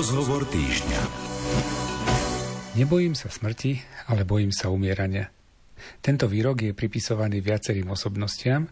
Rozhovor 0.00 0.48
týždňa. 0.48 1.00
Nebojím 2.72 3.12
sa 3.12 3.28
smrti, 3.28 3.84
ale 4.08 4.24
bojím 4.24 4.48
sa 4.48 4.72
umierania. 4.72 5.28
Tento 6.00 6.24
výrok 6.24 6.64
je 6.64 6.72
pripisovaný 6.72 7.44
viacerým 7.44 7.84
osobnostiam 7.92 8.64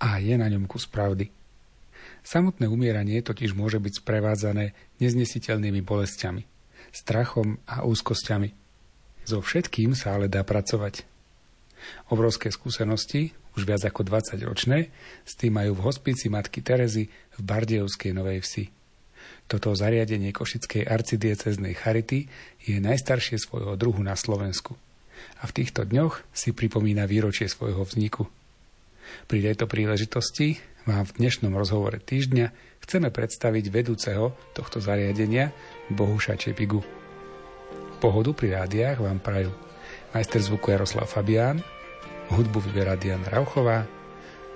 a 0.00 0.16
je 0.16 0.32
na 0.40 0.48
ňom 0.48 0.64
kus 0.64 0.88
pravdy. 0.88 1.28
Samotné 2.24 2.64
umieranie 2.64 3.20
totiž 3.20 3.52
môže 3.52 3.76
byť 3.76 4.00
sprevádzané 4.00 4.72
neznesiteľnými 5.04 5.84
bolestiami, 5.84 6.48
strachom 6.96 7.60
a 7.68 7.84
úzkosťami. 7.84 8.48
So 9.28 9.44
všetkým 9.44 9.92
sa 9.92 10.16
ale 10.16 10.32
dá 10.32 10.48
pracovať. 10.48 11.04
Obrovské 12.08 12.48
skúsenosti, 12.48 13.36
už 13.52 13.68
viac 13.68 13.84
ako 13.84 14.08
20 14.08 14.48
ročné, 14.48 14.88
s 15.28 15.36
tým 15.36 15.60
majú 15.60 15.76
v 15.76 15.84
hospici 15.84 16.32
matky 16.32 16.64
Terezy 16.64 17.12
v 17.36 17.40
Bardejovskej 17.44 18.16
Novej 18.16 18.40
Vsi. 18.40 18.79
Toto 19.50 19.74
zariadenie 19.74 20.30
Košickej 20.30 20.86
arcidieceznej 20.86 21.74
Charity 21.74 22.30
je 22.62 22.78
najstaršie 22.78 23.34
svojho 23.34 23.74
druhu 23.74 23.98
na 23.98 24.14
Slovensku. 24.14 24.78
A 25.42 25.50
v 25.50 25.56
týchto 25.58 25.82
dňoch 25.82 26.22
si 26.30 26.54
pripomína 26.54 27.10
výročie 27.10 27.50
svojho 27.50 27.82
vzniku. 27.82 28.30
Pri 29.26 29.42
tejto 29.42 29.66
príležitosti 29.66 30.62
vám 30.86 31.02
v 31.02 31.18
dnešnom 31.18 31.50
rozhovore 31.50 31.98
týždňa 31.98 32.78
chceme 32.86 33.10
predstaviť 33.10 33.64
vedúceho 33.74 34.38
tohto 34.54 34.78
zariadenia 34.78 35.50
Bohuša 35.90 36.38
Čepigu. 36.38 36.86
Pohodu 37.98 38.30
pri 38.30 38.54
rádiách 38.54 39.02
vám 39.02 39.18
prajú 39.18 39.50
majster 40.14 40.40
zvuku 40.46 40.70
Jaroslav 40.78 41.10
Fabián, 41.10 41.58
hudbu 42.30 42.70
vyberá 42.70 42.94
Diana 42.94 43.26
Rauchová 43.26 43.82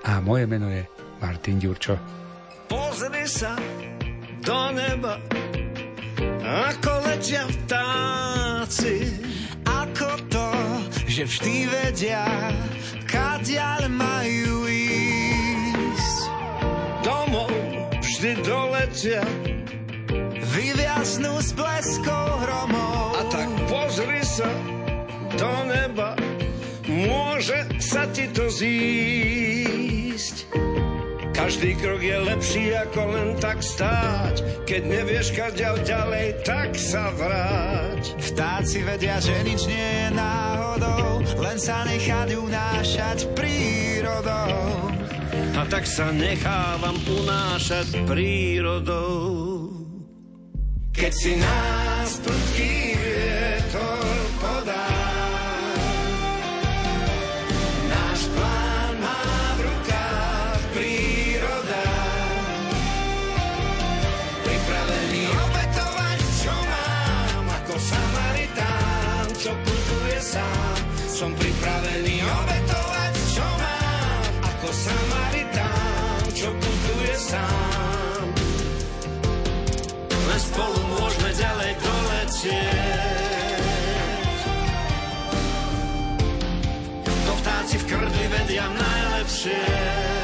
a 0.07 0.23
moje 0.23 0.47
meno 0.47 0.71
je 0.71 0.87
Martin 1.19 1.59
Ďurčo. 1.59 1.99
Pozri 2.71 3.27
sa, 3.27 3.53
do 4.45 4.61
neba, 4.77 5.17
ako 6.45 6.91
letia 7.09 7.49
vtáci. 7.49 9.09
Ako 9.65 10.21
to, 10.29 10.49
že 11.09 11.25
vždy 11.25 11.65
vedia, 11.65 12.29
kadiaľ 13.09 13.89
majú 13.89 14.69
ísť. 14.69 16.19
Domov 17.01 17.49
vždy 18.05 18.31
doletia. 18.45 19.25
Vyviaznú 20.53 21.41
s 21.41 21.49
bleskou 21.57 22.27
hromov. 22.45 23.17
A 23.17 23.21
tak 23.33 23.49
pozri 23.65 24.21
sa 24.21 24.47
do 25.35 25.53
neba, 25.65 26.13
môže 26.85 27.65
sa 27.81 28.05
ti 28.13 28.29
to 28.29 28.45
zísť. 28.53 30.45
Každý 31.35 31.75
krok 31.83 31.99
je 31.99 32.15
lepší 32.15 32.65
ako 32.79 33.01
len 33.11 33.29
tak 33.43 33.59
stáť. 33.59 34.63
Keď 34.63 34.81
nevieš 34.87 35.35
kaďal 35.35 35.75
ďalej, 35.83 36.27
tak 36.47 36.71
sa 36.79 37.11
vráť. 37.11 38.15
Vtáci 38.31 38.79
vedia, 38.87 39.19
že 39.19 39.35
nič 39.43 39.67
nie 39.67 39.89
je 39.99 40.07
náhodou, 40.15 41.19
len 41.43 41.57
sa 41.59 41.83
nechať 41.83 42.39
unášať 42.39 43.27
prírodou. 43.35 44.95
A 45.59 45.61
tak 45.67 45.83
sa 45.83 46.07
nechávam 46.15 46.95
unášať 47.03 48.07
prírodou. 48.07 49.75
Keď 50.95 51.11
si 51.11 51.35
nás 51.35 52.23
prudký 52.23 52.95
vietor 52.95 54.07
podá, 54.39 54.94
som 71.15 71.29
pripravený 71.37 72.17
obetovať, 72.25 73.13
čo 73.29 73.45
mám, 73.45 74.25
ako 74.41 74.67
Samaritán, 74.73 76.21
čo 76.33 76.49
putuje 76.49 77.13
sám. 77.13 78.25
Len 80.09 80.39
spolu 80.41 80.79
môžeme 80.97 81.29
ďalej 81.29 81.71
doletieť. 81.77 83.13
To 87.05 87.31
vtáci 87.45 87.75
v 87.79 87.85
krdli 87.85 88.25
vedia 88.25 88.65
najlepšie. 88.73 90.14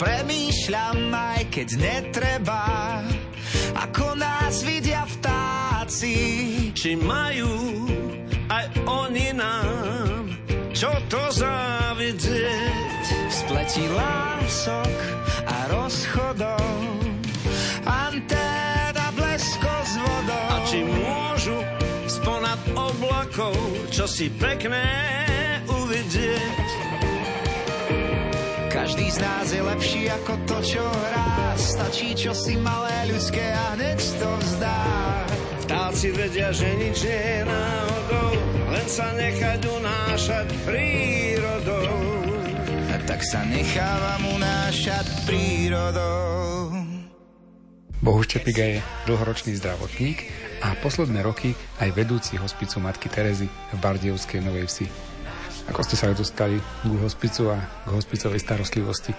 Premýšľam, 0.00 1.12
aj 1.12 1.42
keď 1.52 1.68
netreba, 1.76 2.64
ako 3.76 4.16
nás 4.16 4.64
vidia 4.64 5.04
vtáci. 5.04 6.16
Či 6.72 6.96
majú 6.96 7.84
aj 8.48 8.66
oni 8.88 9.36
nám, 9.36 10.32
čo 10.72 10.88
to 11.12 11.20
závidieť. 11.36 13.04
V 13.28 13.32
spleti 13.32 13.84
lások 13.92 14.96
a 15.44 15.56
rozchodov, 15.68 16.72
anténa 17.84 19.06
blesko 19.12 19.74
s 19.84 19.94
vodou. 20.00 20.46
A 20.48 20.56
či 20.64 20.80
môžu 20.80 21.58
sponad 22.08 22.60
oblakov, 22.72 23.54
čo 23.92 24.08
si 24.08 24.32
pekné 24.32 24.88
uvidieť. 25.68 26.69
Každý 28.70 29.10
z 29.10 29.18
nás 29.18 29.50
je 29.50 29.58
lepší 29.58 30.06
ako 30.14 30.46
to, 30.46 30.56
čo 30.62 30.84
hrá. 30.86 31.58
Stačí 31.58 32.14
čo 32.14 32.30
si 32.30 32.54
malé 32.54 33.10
ľudské 33.10 33.42
a 33.42 33.74
hneď 33.74 33.98
to 33.98 34.30
vzdá. 34.46 34.78
Vtáci 35.66 36.14
vedia, 36.14 36.54
že 36.54 36.70
nič 36.78 37.02
nie 37.02 37.18
je 37.18 37.42
náhodou, 37.50 38.30
len 38.70 38.86
sa 38.86 39.10
nechať 39.18 39.60
unášať 39.66 40.48
prírodou. 40.62 41.98
A 42.94 42.96
tak 43.10 43.26
sa 43.26 43.42
nechávam 43.42 44.38
unášať 44.38 45.06
prírodou. 45.26 46.70
Bohuš 48.00 48.38
Čepiga 48.38 48.64
je 48.64 48.78
dlhoročný 49.10 49.58
zdravotník 49.58 50.30
a 50.62 50.78
posledné 50.78 51.26
roky 51.26 51.58
aj 51.82 51.90
vedúci 51.90 52.38
hospicu 52.38 52.78
Matky 52.78 53.10
Terezy 53.10 53.50
v 53.50 53.76
Bardejovskej 53.82 54.40
Novej 54.46 54.70
Vsi. 54.70 55.09
Ako 55.70 55.86
ste 55.86 55.94
sa 55.94 56.10
dostali 56.10 56.58
k 56.58 56.94
hospicu 56.98 57.54
a 57.54 57.62
k 57.86 57.94
hospicovej 57.94 58.42
starostlivosti? 58.42 59.14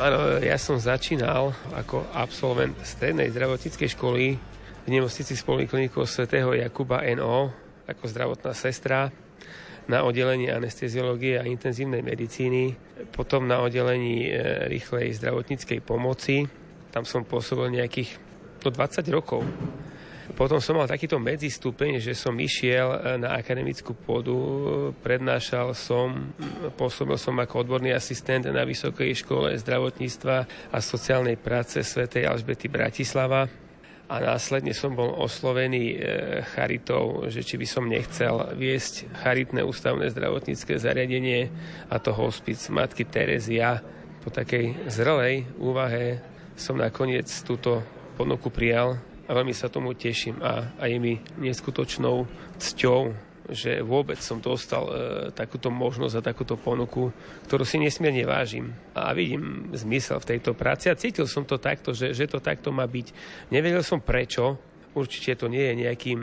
Áno, 0.00 0.40
ja 0.40 0.56
som 0.56 0.80
začínal 0.80 1.52
ako 1.76 2.08
absolvent 2.16 2.80
strednej 2.80 3.28
zdravotníckej 3.28 3.92
školy 3.92 4.40
v 4.80 4.88
nemocnici 4.88 5.36
s 5.36 5.44
poliklinikou 5.44 6.08
svätého 6.08 6.56
Jakuba 6.56 7.04
NO 7.12 7.52
ako 7.84 8.04
zdravotná 8.08 8.56
sestra 8.56 9.12
na 9.84 10.00
oddelení 10.00 10.48
anesteziológie 10.48 11.36
a 11.36 11.44
intenzívnej 11.44 12.00
medicíny, 12.00 12.78
potom 13.12 13.44
na 13.44 13.60
oddelení 13.60 14.32
e, 14.32 14.64
rýchlej 14.64 15.12
zdravotníckej 15.20 15.84
pomoci. 15.84 16.48
Tam 16.88 17.04
som 17.04 17.26
pôsobil 17.26 17.68
nejakých 17.76 18.16
do 18.64 18.72
20 18.72 19.04
rokov. 19.12 19.44
Potom 20.36 20.62
som 20.62 20.78
mal 20.78 20.86
takýto 20.86 21.18
medzistupeň, 21.18 21.98
že 21.98 22.14
som 22.14 22.36
išiel 22.36 22.88
e, 22.92 22.98
na 23.18 23.34
akademickú 23.34 23.96
pôdu, 23.96 24.36
prednášal 25.00 25.74
som, 25.74 26.30
pôsobil 26.76 27.16
som 27.18 27.34
ako 27.40 27.66
odborný 27.66 27.90
asistent 27.96 28.46
na 28.46 28.62
Vysokej 28.62 29.26
škole 29.26 29.56
zdravotníctva 29.58 30.36
a 30.70 30.78
sociálnej 30.78 31.40
práce 31.40 31.82
svätej 31.82 32.28
Alžbety 32.28 32.70
Bratislava 32.70 33.50
a 34.10 34.14
následne 34.18 34.74
som 34.74 34.98
bol 34.98 35.14
oslovený 35.14 35.84
e, 35.94 35.96
charitou, 36.54 37.30
že 37.30 37.46
či 37.46 37.54
by 37.54 37.66
som 37.66 37.86
nechcel 37.86 38.58
viesť 38.58 39.06
charitné 39.22 39.62
ústavné 39.62 40.10
zdravotnícke 40.10 40.74
zariadenie 40.78 41.46
a 41.86 41.96
to 42.02 42.10
hospic 42.10 42.58
matky 42.74 43.06
Terezia. 43.06 43.78
Po 44.20 44.28
takej 44.28 44.90
zrelej 44.90 45.46
úvahe 45.62 46.18
som 46.58 46.74
nakoniec 46.76 47.30
túto 47.46 47.80
ponuku 48.18 48.50
prijal 48.50 49.09
a 49.30 49.34
veľmi 49.34 49.54
sa 49.54 49.70
tomu 49.70 49.94
teším 49.94 50.42
a, 50.42 50.74
a 50.74 50.90
je 50.90 50.98
mi 50.98 51.22
neskutočnou 51.38 52.26
cťou, 52.58 53.14
že 53.46 53.78
vôbec 53.78 54.18
som 54.18 54.42
dostal 54.42 54.82
e, 54.90 54.92
takúto 55.30 55.70
možnosť 55.70 56.14
a 56.18 56.26
takúto 56.34 56.58
ponuku, 56.58 57.14
ktorú 57.46 57.62
si 57.62 57.78
nesmierne 57.78 58.26
vážim. 58.26 58.74
A 58.90 59.14
vidím 59.14 59.70
zmysel 59.70 60.18
v 60.18 60.34
tejto 60.34 60.58
práci 60.58 60.90
a 60.90 60.98
cítil 60.98 61.30
som 61.30 61.46
to 61.46 61.62
takto, 61.62 61.94
že, 61.94 62.10
že 62.10 62.26
to 62.26 62.42
takto 62.42 62.74
má 62.74 62.82
byť. 62.90 63.14
Nevedel 63.54 63.86
som 63.86 64.02
prečo, 64.02 64.58
určite 64.98 65.38
to 65.38 65.46
nie 65.46 65.62
je 65.62 65.78
nejakým 65.86 66.20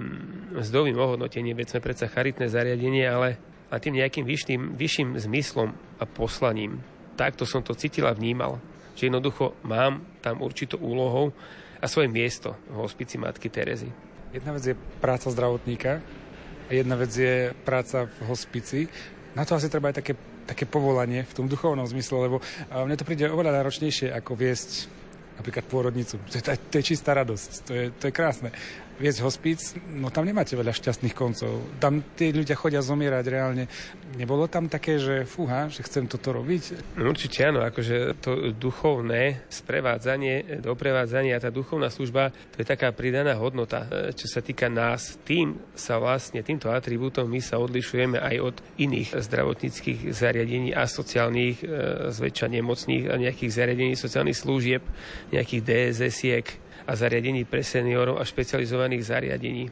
zdovým 0.67 0.99
ohodnotením, 0.99 1.55
veď 1.55 1.79
sme 1.79 1.85
predsa 1.87 2.11
charitné 2.11 2.51
zariadenie, 2.51 3.07
ale 3.07 3.39
a 3.67 3.79
tým 3.79 3.99
nejakým 3.99 4.23
vyšším, 4.23 4.61
vyšším 4.75 5.09
zmyslom 5.19 5.69
a 5.99 6.03
poslaním. 6.07 6.83
Takto 7.19 7.43
som 7.43 7.63
to 7.63 7.75
cítil 7.75 8.07
a 8.07 8.15
vnímal. 8.15 8.59
Že 8.95 9.11
jednoducho 9.11 9.55
mám 9.67 10.03
tam 10.23 10.39
určitou 10.39 10.79
úlohou 10.79 11.35
a 11.87 11.95
svoje 11.95 12.11
miesto 12.11 12.51
v 12.67 12.83
hospici 12.83 13.15
Matky 13.15 13.47
Terezy. 13.47 13.87
Jedna 14.35 14.51
vec 14.51 14.67
je 14.67 14.75
práca 14.99 15.31
zdravotníka 15.31 16.03
a 16.67 16.71
jedna 16.75 16.99
vec 16.99 17.15
je 17.15 17.55
práca 17.63 18.11
v 18.11 18.27
hospici. 18.27 18.91
Na 19.31 19.47
to 19.47 19.55
asi 19.55 19.71
treba 19.71 19.95
aj 19.95 20.03
také, 20.03 20.19
také 20.43 20.67
povolanie 20.67 21.23
v 21.23 21.31
tom 21.31 21.47
duchovnom 21.47 21.87
zmysle, 21.87 22.27
lebo 22.27 22.43
mne 22.67 22.99
to 22.99 23.07
príde 23.07 23.31
oveľa 23.31 23.63
náročnejšie 23.63 24.11
ako 24.11 24.35
viesť 24.35 24.91
napríklad 25.39 25.63
pôrodnicu. 25.71 26.19
To 26.27 26.35
je, 26.35 26.43
to 26.43 26.75
je 26.75 26.83
čistá 26.83 27.15
radosť, 27.15 27.49
to 27.63 27.71
je, 27.71 27.85
to 27.95 28.03
je 28.11 28.13
krásne 28.13 28.51
viesť 28.97 29.19
hospic, 29.21 29.59
no 29.93 30.09
tam 30.09 30.25
nemáte 30.25 30.57
veľa 30.57 30.73
šťastných 30.73 31.13
koncov. 31.13 31.77
Tam 31.77 32.01
tí 32.17 32.33
ľudia 32.33 32.57
chodia 32.57 32.81
zomierať 32.81 33.25
reálne. 33.29 33.65
Nebolo 34.17 34.49
tam 34.49 34.65
také, 34.65 34.97
že 34.97 35.23
fúha, 35.29 35.69
že 35.69 35.85
chcem 35.85 36.09
toto 36.09 36.33
robiť? 36.33 36.97
No, 36.97 37.13
určite 37.13 37.45
áno, 37.45 37.61
akože 37.61 38.17
to 38.17 38.51
duchovné 38.57 39.45
sprevádzanie, 39.53 40.61
doprevádzanie 40.65 41.37
a 41.37 41.43
tá 41.43 41.53
duchovná 41.53 41.93
služba, 41.93 42.33
to 42.53 42.65
je 42.65 42.67
taká 42.67 42.89
pridaná 42.89 43.37
hodnota, 43.37 43.85
čo 44.17 44.25
sa 44.25 44.41
týka 44.41 44.65
nás. 44.67 45.21
Tým 45.21 45.61
sa 45.77 46.01
vlastne, 46.01 46.41
týmto 46.41 46.73
atribútom 46.73 47.29
my 47.29 47.39
sa 47.39 47.61
odlišujeme 47.61 48.17
aj 48.17 48.35
od 48.41 48.55
iných 48.81 49.13
zdravotníckých 49.13 50.09
zariadení 50.09 50.73
a 50.73 50.89
sociálnych, 50.89 51.61
e, 51.61 51.65
zväčša 52.09 52.47
nemocných 52.49 53.13
a 53.13 53.15
nejakých 53.21 53.51
zariadení 53.53 53.93
sociálnych 53.93 54.37
služieb, 54.37 54.81
nejakých 55.29 55.61
DSS-iek, 55.61 56.66
a 56.87 56.91
zariadení 56.95 57.43
pre 57.43 57.61
seniorov 57.61 58.17
a 58.17 58.23
špecializovaných 58.23 59.03
zariadení. 59.03 59.65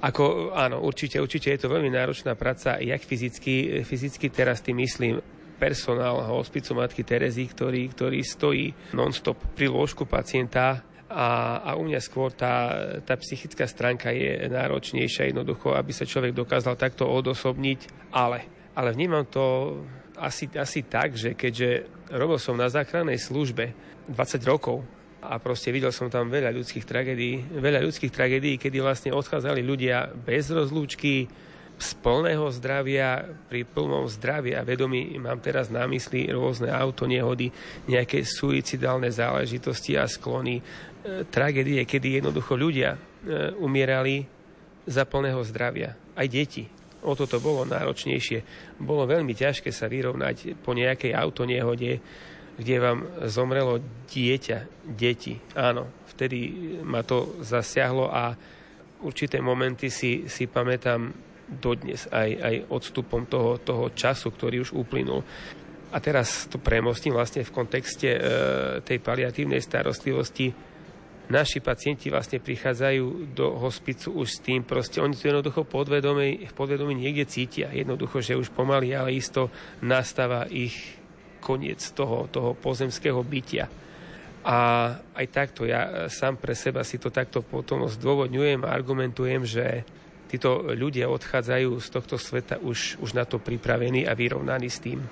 Ako, 0.00 0.52
áno, 0.52 0.80
určite, 0.84 1.20
určite 1.20 1.52
je 1.52 1.60
to 1.60 1.72
veľmi 1.72 1.92
náročná 1.92 2.36
práca, 2.36 2.80
jak 2.80 3.00
fyzicky, 3.00 3.84
fyzicky 3.84 4.28
teraz 4.28 4.60
tým 4.60 4.80
myslím 4.80 5.20
personál 5.56 6.20
hospicu 6.20 6.76
Matky 6.76 7.00
Terezy, 7.00 7.48
ktorý, 7.48 7.88
ktorý 7.88 8.20
stojí 8.20 8.92
non-stop 8.92 9.56
pri 9.56 9.72
lôžku 9.72 10.04
pacienta 10.04 10.84
a, 11.08 11.60
a 11.64 11.70
u 11.80 11.88
mňa 11.88 12.00
skôr 12.02 12.28
tá, 12.34 12.76
tá 13.00 13.16
psychická 13.16 13.64
stránka 13.64 14.12
je 14.12 14.52
náročnejšia 14.52 15.32
jednoducho, 15.32 15.72
aby 15.72 15.92
sa 15.96 16.04
človek 16.04 16.36
dokázal 16.36 16.76
takto 16.76 17.08
odosobniť, 17.08 18.12
ale, 18.12 18.70
ale 18.76 18.92
vnímam 18.92 19.24
to 19.24 19.78
asi, 20.20 20.50
asi 20.52 20.84
tak, 20.84 21.16
že 21.16 21.32
keďže 21.32 21.88
robil 22.12 22.36
som 22.36 22.58
na 22.58 22.68
záchrannej 22.68 23.16
službe 23.16 23.72
20 24.12 24.44
rokov, 24.44 24.84
a 25.28 25.42
proste 25.42 25.74
videl 25.74 25.90
som 25.90 26.06
tam 26.08 26.30
veľa 26.30 26.54
ľudských 26.54 26.86
tragédií, 26.86 27.58
veľa 27.58 27.82
ľudských 27.82 28.12
tragédií, 28.14 28.56
kedy 28.56 28.78
vlastne 28.80 29.10
odchádzali 29.14 29.60
ľudia 29.62 30.10
bez 30.14 30.50
rozlúčky, 30.50 31.26
z 31.76 31.90
plného 32.00 32.48
zdravia, 32.56 33.36
pri 33.52 33.68
plnom 33.68 34.08
zdraví 34.08 34.56
a 34.56 34.64
vedomí 34.64 35.20
mám 35.20 35.36
teraz 35.44 35.68
na 35.68 35.84
mysli 35.84 36.24
rôzne 36.32 36.72
autonehody, 36.72 37.52
nejaké 37.84 38.24
suicidálne 38.24 39.12
záležitosti 39.12 39.92
a 40.00 40.08
sklony, 40.08 40.56
e, 40.56 40.62
tragédie, 41.28 41.84
kedy 41.84 42.24
jednoducho 42.24 42.56
ľudia 42.56 42.96
e, 42.96 42.98
umierali 43.60 44.24
za 44.88 45.04
plného 45.04 45.44
zdravia. 45.44 45.92
Aj 46.16 46.24
deti. 46.24 46.64
O 47.04 47.12
toto 47.12 47.38
bolo 47.44 47.68
náročnejšie. 47.68 48.42
Bolo 48.80 49.04
veľmi 49.04 49.36
ťažké 49.36 49.68
sa 49.68 49.86
vyrovnať 49.86 50.56
po 50.64 50.72
nejakej 50.72 51.12
autonehode, 51.12 52.00
kde 52.56 52.74
vám 52.80 52.98
zomrelo 53.28 53.78
dieťa, 54.08 54.88
deti. 54.88 55.36
Áno, 55.52 55.92
vtedy 56.08 56.52
ma 56.80 57.04
to 57.04 57.40
zasiahlo 57.44 58.08
a 58.08 58.32
určité 59.04 59.44
momenty 59.44 59.92
si, 59.92 60.24
si 60.26 60.48
pamätám 60.48 61.12
dodnes, 61.46 62.08
aj, 62.10 62.30
aj 62.42 62.54
odstupom 62.72 63.28
toho, 63.28 63.60
toho 63.60 63.92
času, 63.92 64.32
ktorý 64.32 64.66
už 64.66 64.74
uplynul. 64.74 65.22
A 65.94 66.02
teraz 66.02 66.50
to 66.50 66.58
premostím 66.58 67.14
vlastne 67.14 67.46
v 67.46 67.54
kontexte 67.54 68.08
e, 68.10 68.20
tej 68.82 68.98
paliatívnej 68.98 69.62
starostlivosti. 69.62 70.50
Naši 71.26 71.58
pacienti 71.58 72.10
vlastne 72.10 72.42
prichádzajú 72.42 73.34
do 73.34 73.58
hospicu 73.58 74.14
už 74.22 74.28
s 74.30 74.42
tým, 74.42 74.62
proste 74.62 74.98
oni 74.98 75.14
to 75.14 75.30
jednoducho 75.30 75.66
podvedomí, 75.66 76.50
podvedomí 76.54 76.94
niekde 76.98 77.26
cítia. 77.26 77.70
Jednoducho, 77.70 78.22
že 78.22 78.38
už 78.38 78.50
pomaly, 78.50 78.94
ale 78.94 79.14
isto 79.14 79.50
nastáva 79.82 80.46
ich 80.50 80.74
koniec 81.46 81.78
toho, 81.94 82.26
toho 82.26 82.58
pozemského 82.58 83.22
bytia. 83.22 83.70
A 84.46 84.58
aj 85.14 85.26
takto, 85.30 85.62
ja 85.62 86.10
sám 86.10 86.38
pre 86.42 86.58
seba 86.58 86.82
si 86.82 86.98
to 86.98 87.14
takto 87.14 87.42
potom 87.46 87.86
zdôvodňujem 87.86 88.66
a 88.66 88.74
argumentujem, 88.74 89.46
že 89.46 89.86
títo 90.26 90.74
ľudia 90.74 91.06
odchádzajú 91.06 91.70
z 91.78 91.88
tohto 91.90 92.18
sveta 92.18 92.58
už, 92.58 92.98
už 92.98 93.14
na 93.14 93.22
to 93.22 93.38
pripravení 93.38 94.06
a 94.06 94.18
vyrovnaní 94.18 94.66
s 94.66 94.82
tým. 94.82 95.02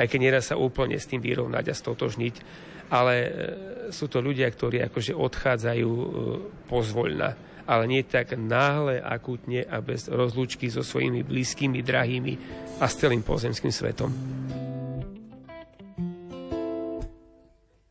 Aj 0.00 0.08
keď 0.08 0.20
nedá 0.20 0.40
sa 0.40 0.56
úplne 0.56 0.96
s 0.96 1.08
tým 1.08 1.20
vyrovnať 1.20 1.64
a 1.68 1.74
stotožniť, 1.76 2.34
ale 2.88 3.14
e, 3.14 3.30
sú 3.92 4.08
to 4.08 4.24
ľudia, 4.24 4.48
ktorí 4.48 4.80
akože 4.88 5.12
odchádzajú 5.12 5.90
e, 5.92 6.06
pozvoľna, 6.68 7.30
ale 7.64 7.84
nie 7.88 8.04
tak 8.04 8.36
náhle, 8.36 9.00
akútne 9.00 9.64
a 9.64 9.80
bez 9.80 10.08
rozlúčky 10.08 10.68
so 10.68 10.84
svojimi 10.84 11.24
blízkymi, 11.24 11.80
drahými 11.80 12.34
a 12.80 12.84
s 12.88 13.00
celým 13.00 13.24
pozemským 13.24 13.72
svetom. 13.72 14.12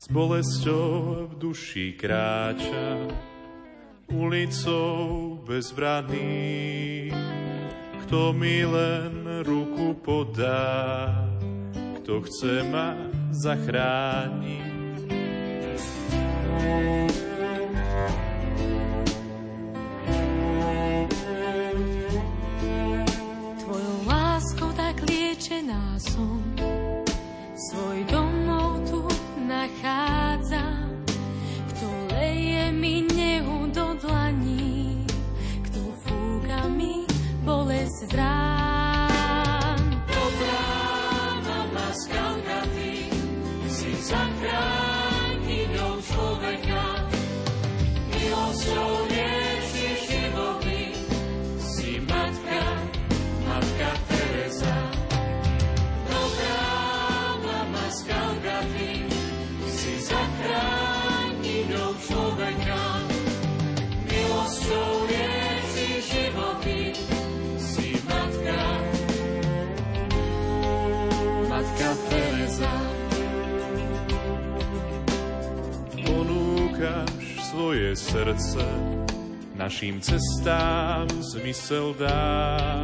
S 0.04 0.12
bolesťou 0.12 1.32
v 1.32 1.34
duši 1.40 1.96
kráča 1.96 3.08
ulicou 4.12 5.40
bezbraný. 5.48 7.08
Kto 8.04 8.36
mi 8.36 8.68
len 8.68 9.24
ruku 9.48 9.96
podá, 10.04 11.08
kto 12.04 12.20
chce 12.20 12.68
ma 12.68 13.00
zachrániť. 13.32 15.08
Tvojou 23.56 24.00
láskou 24.04 24.68
tak 24.76 25.00
liečená 25.08 25.96
som, 25.96 26.43
Naším 79.84 80.02
cestám 80.02 81.08
still, 81.54 81.96
dá. 82.00 82.83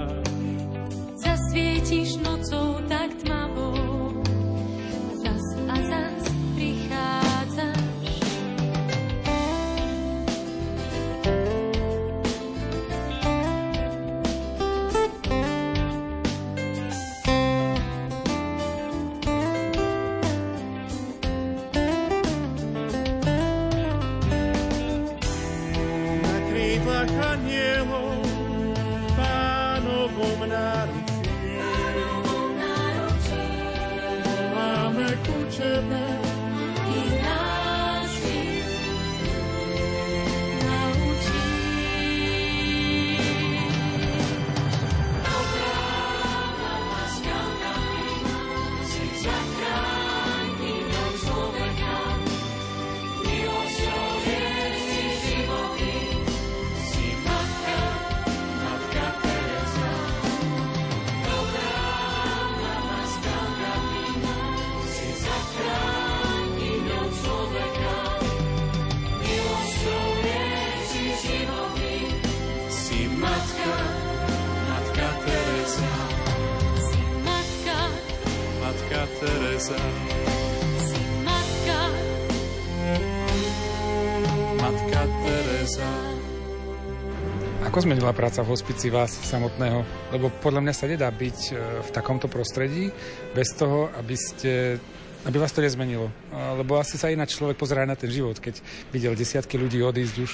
Ako 87.79 87.87
zmenila 87.87 88.11
práca 88.11 88.43
v 88.43 88.51
hospici 88.51 88.91
vás 88.91 89.07
samotného? 89.07 89.87
Lebo 90.11 90.27
podľa 90.43 90.67
mňa 90.67 90.73
sa 90.75 90.83
nedá 90.83 91.07
byť 91.07 91.39
e, 91.47 91.53
v 91.79 91.89
takomto 91.95 92.27
prostredí 92.27 92.91
bez 93.31 93.55
toho, 93.55 93.87
aby 93.95 94.19
ste 94.19 94.75
aby 95.23 95.39
vás 95.39 95.55
to 95.55 95.63
nezmenilo. 95.63 96.11
Lebo 96.59 96.75
asi 96.75 96.99
sa 96.99 97.07
ináč 97.07 97.39
človek 97.39 97.55
pozerá 97.55 97.87
na 97.87 97.95
ten 97.95 98.11
život, 98.11 98.35
keď 98.35 98.59
videl 98.91 99.15
desiatky 99.15 99.55
ľudí 99.55 99.79
odísť 99.79 100.15
už. 100.19 100.31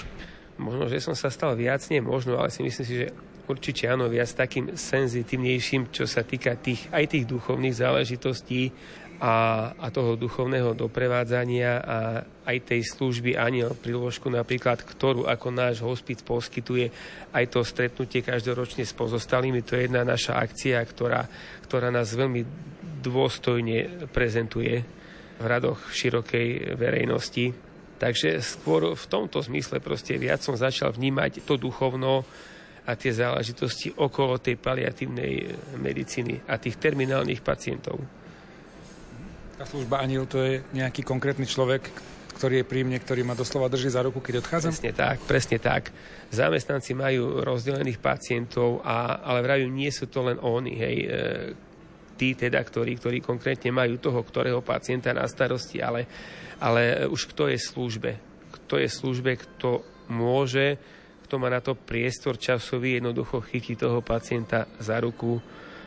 Možno, 0.57 0.89
že 0.89 0.97
som 0.97 1.13
sa 1.13 1.29
stal 1.29 1.53
viac, 1.53 1.85
nie 1.93 2.01
možno, 2.01 2.41
ale 2.41 2.49
si 2.49 2.65
myslím 2.65 2.81
si, 2.81 2.93
že 3.05 3.13
určite 3.45 3.93
áno, 3.93 4.09
viac 4.09 4.33
takým 4.33 4.73
senzitívnejším, 4.73 5.93
čo 5.93 6.09
sa 6.09 6.25
týka 6.25 6.57
tých, 6.57 6.89
aj 6.89 7.13
tých 7.13 7.29
duchovných 7.29 7.77
záležitostí 7.77 8.73
a, 9.19 9.71
a 9.79 9.87
toho 9.91 10.19
duchovného 10.19 10.75
doprevádzania 10.75 11.71
a 11.79 11.97
aj 12.45 12.57
tej 12.67 12.81
služby 12.83 13.39
aniel 13.39 13.71
pri 13.73 13.95
lôžku 13.95 14.27
napríklad, 14.27 14.83
ktorú 14.83 15.25
ako 15.25 15.47
náš 15.49 15.79
hospic 15.81 16.21
poskytuje 16.21 16.91
aj 17.31 17.45
to 17.47 17.63
stretnutie 17.63 18.21
každoročne 18.21 18.83
s 18.83 18.91
pozostalými. 18.91 19.63
To 19.65 19.79
je 19.79 19.87
jedna 19.87 20.03
naša 20.03 20.37
akcia, 20.37 20.77
ktorá, 20.83 21.25
ktorá 21.63 21.89
nás 21.89 22.11
veľmi 22.11 22.43
dôstojne 23.01 24.09
prezentuje 24.11 24.83
v 25.35 25.45
radoch 25.45 25.79
širokej 25.91 26.75
verejnosti. 26.75 27.53
Takže 27.95 28.43
skôr 28.43 28.91
v 28.91 29.05
tomto 29.07 29.39
zmysle 29.39 29.79
proste 29.79 30.19
viac 30.19 30.43
som 30.43 30.59
začal 30.59 30.91
vnímať 30.91 31.47
to 31.47 31.55
duchovno 31.55 32.27
a 32.85 32.91
tie 32.93 33.09
záležitosti 33.09 33.95
okolo 33.95 34.37
tej 34.37 34.61
paliatívnej 34.61 35.49
medicíny 35.79 36.45
a 36.45 36.59
tých 36.59 36.77
terminálnych 36.77 37.41
pacientov. 37.41 37.97
Tá 39.55 39.63
služba 39.63 40.03
aniel 40.03 40.27
to 40.27 40.43
je 40.43 40.59
nejaký 40.75 40.99
konkrétny 41.07 41.47
človek, 41.47 41.87
ktorý 42.35 42.59
je 42.59 42.65
pri 42.67 42.83
mne, 42.83 42.99
ktorý 42.99 43.23
ma 43.23 43.39
doslova 43.39 43.71
drží 43.71 43.87
za 43.87 44.03
ruku, 44.03 44.19
keď 44.19 44.43
odchádzam? 44.43 44.75
Presne 44.75 44.91
tak, 44.91 45.17
presne 45.23 45.57
tak. 45.63 45.83
Zamestnanci 46.27 46.91
majú 46.91 47.39
rozdelených 47.39 48.03
pacientov, 48.03 48.83
a, 48.83 49.23
ale 49.23 49.39
vrajú, 49.39 49.71
nie 49.71 49.87
sú 49.95 50.11
to 50.11 50.27
len 50.27 50.35
oni, 50.43 50.75
hej, 50.75 50.97
e, 50.99 51.09
tí 52.19 52.35
teda, 52.35 52.59
ktorí, 52.59 52.99
ktorí 52.99 53.23
konkrétne 53.23 53.71
majú 53.71 53.95
toho, 53.95 54.19
ktorého 54.19 54.59
pacienta 54.59 55.15
na 55.15 55.23
starosti, 55.23 55.79
ale, 55.79 56.03
ale 56.59 57.07
už 57.07 57.31
kto 57.31 57.47
je 57.47 57.55
v 57.55 57.69
službe. 57.71 58.11
Kto 58.51 58.75
je 58.83 58.91
v 58.91 58.97
službe, 58.99 59.31
kto 59.39 59.87
môže, 60.11 60.75
kto 61.23 61.39
má 61.39 61.47
na 61.47 61.63
to 61.63 61.79
priestor 61.79 62.35
časový, 62.35 62.99
jednoducho 62.99 63.39
chytí 63.39 63.79
toho 63.79 64.03
pacienta 64.03 64.67
za 64.83 64.99
ruku 64.99 65.39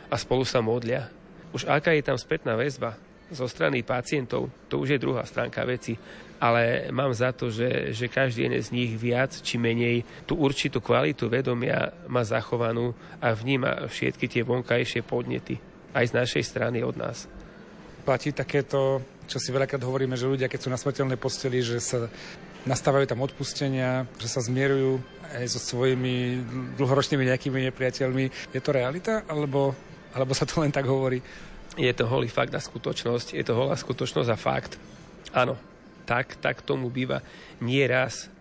a 0.09 0.17
spolu 0.17 0.41
sa 0.41 0.57
modlia. 0.57 1.05
Už 1.53 1.69
aká 1.69 1.93
je 1.93 2.01
tam 2.01 2.17
spätná 2.17 2.57
väzba, 2.57 2.97
zo 3.29 3.45
strany 3.45 3.85
pacientov, 3.85 4.49
to 4.67 4.81
už 4.81 4.97
je 4.97 5.03
druhá 5.03 5.23
stránka 5.25 5.61
veci, 5.65 5.93
ale 6.39 6.87
mám 6.89 7.11
za 7.11 7.35
to, 7.35 7.51
že, 7.51 7.91
že 7.91 8.07
každý 8.07 8.47
jeden 8.47 8.63
z 8.63 8.71
nich 8.71 8.91
viac 8.95 9.35
či 9.43 9.59
menej 9.59 10.07
tú 10.23 10.39
určitú 10.39 10.79
kvalitu 10.79 11.27
vedomia 11.27 11.91
má 12.07 12.23
zachovanú 12.23 12.95
a 13.19 13.35
vníma 13.35 13.85
všetky 13.91 14.25
tie 14.25 14.41
vonkajšie 14.47 15.03
podnety, 15.03 15.59
aj 15.91 16.09
z 16.09 16.13
našej 16.15 16.43
strany 16.47 16.79
od 16.79 16.95
nás. 16.95 17.27
Platí 18.07 18.31
takéto, 18.31 19.03
čo 19.27 19.37
si 19.37 19.51
veľakrát 19.51 19.83
hovoríme, 19.83 20.15
že 20.15 20.31
ľudia, 20.31 20.47
keď 20.47 20.59
sú 20.63 20.69
na 20.71 20.79
smrteľnej 20.79 21.19
posteli, 21.19 21.59
že 21.59 21.83
sa 21.83 22.07
nastávajú 22.63 23.05
tam 23.05 23.23
odpustenia, 23.23 24.07
že 24.17 24.27
sa 24.31 24.43
zmierujú 24.43 24.99
aj 25.29 25.45
so 25.51 25.59
svojimi 25.61 26.41
dlhoročnými 26.79 27.29
nejakými 27.29 27.69
nepriateľmi. 27.69 28.55
Je 28.55 28.59
to 28.63 28.73
realita, 28.73 29.23
alebo, 29.29 29.75
alebo 30.15 30.31
sa 30.33 30.47
to 30.47 30.63
len 30.63 30.73
tak 30.73 30.87
hovorí? 30.89 31.21
Je 31.77 31.93
to 31.93 32.09
holý 32.09 32.31
fakt 32.31 32.55
a 32.55 32.61
skutočnosť, 32.63 33.37
je 33.37 33.43
to 33.45 33.53
holá 33.53 33.75
skutočnosť 33.77 34.29
a 34.31 34.37
fakt. 34.39 34.79
Áno, 35.35 35.59
tak, 36.09 36.41
tak 36.41 36.65
tomu 36.65 36.89
býva 36.89 37.21
nie 37.61 37.85
raz. 37.85 38.31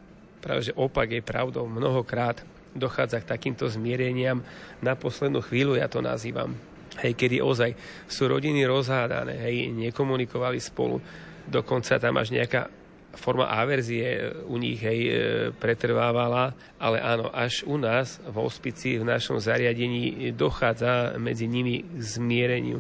Práve, 0.41 0.71
že 0.71 0.77
opak 0.79 1.13
je 1.13 1.21
pravdou. 1.21 1.69
Mnohokrát 1.69 2.41
dochádza 2.73 3.21
k 3.21 3.31
takýmto 3.35 3.69
zmiereniam. 3.69 4.41
Na 4.81 4.95
poslednú 4.95 5.43
chvíľu 5.45 5.77
ja 5.77 5.91
to 5.91 6.01
nazývam. 6.01 6.57
Hej, 6.99 7.15
kedy 7.15 7.39
ozaj 7.45 7.77
sú 8.11 8.27
rodiny 8.27 8.67
rozhádané, 8.67 9.39
hej, 9.39 9.71
nekomunikovali 9.71 10.59
spolu. 10.59 10.99
Dokonca 11.47 12.01
tam 12.01 12.19
až 12.19 12.35
nejaká 12.35 12.67
forma 13.15 13.51
averzie 13.51 14.31
u 14.47 14.59
nich 14.59 14.79
hej, 14.79 15.01
e, 15.07 15.13
pretrvávala, 15.55 16.55
ale 16.79 17.03
áno, 17.03 17.31
až 17.35 17.67
u 17.67 17.75
nás 17.79 18.23
v 18.23 18.37
hospici, 18.39 18.99
v 18.99 19.07
našom 19.07 19.43
zariadení 19.43 20.31
dochádza 20.35 21.19
medzi 21.19 21.51
nimi 21.51 21.83
k 21.83 21.99
zmiereniu 21.99 22.79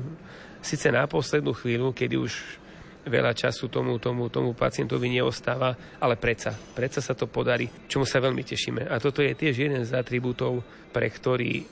síce 0.62 0.88
na 0.90 1.06
poslednú 1.06 1.54
chvíľu, 1.54 1.94
kedy 1.94 2.16
už 2.18 2.32
veľa 3.08 3.32
času 3.32 3.72
tomu, 3.72 3.96
tomu, 3.96 4.28
tomu 4.28 4.52
pacientovi 4.52 5.08
neostáva, 5.08 5.74
ale 5.98 6.14
predsa, 6.20 6.52
predsa 6.52 7.00
sa 7.00 7.16
to 7.16 7.24
podarí, 7.24 7.66
čomu 7.88 8.04
sa 8.04 8.20
veľmi 8.20 8.44
tešíme. 8.44 8.86
A 8.86 9.00
toto 9.00 9.24
je 9.24 9.32
tiež 9.32 9.54
jeden 9.56 9.82
z 9.82 9.96
atribútov, 9.96 10.60
pre 10.92 11.08
ktorý 11.08 11.64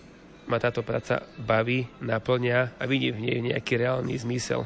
ma 0.48 0.56
táto 0.56 0.80
práca 0.80 1.22
baví, 1.36 1.84
naplňa 2.00 2.78
a 2.80 2.84
vidí 2.88 3.12
v 3.12 3.22
nej 3.22 3.38
nejaký 3.52 3.82
reálny 3.82 4.14
zmysel. 4.16 4.64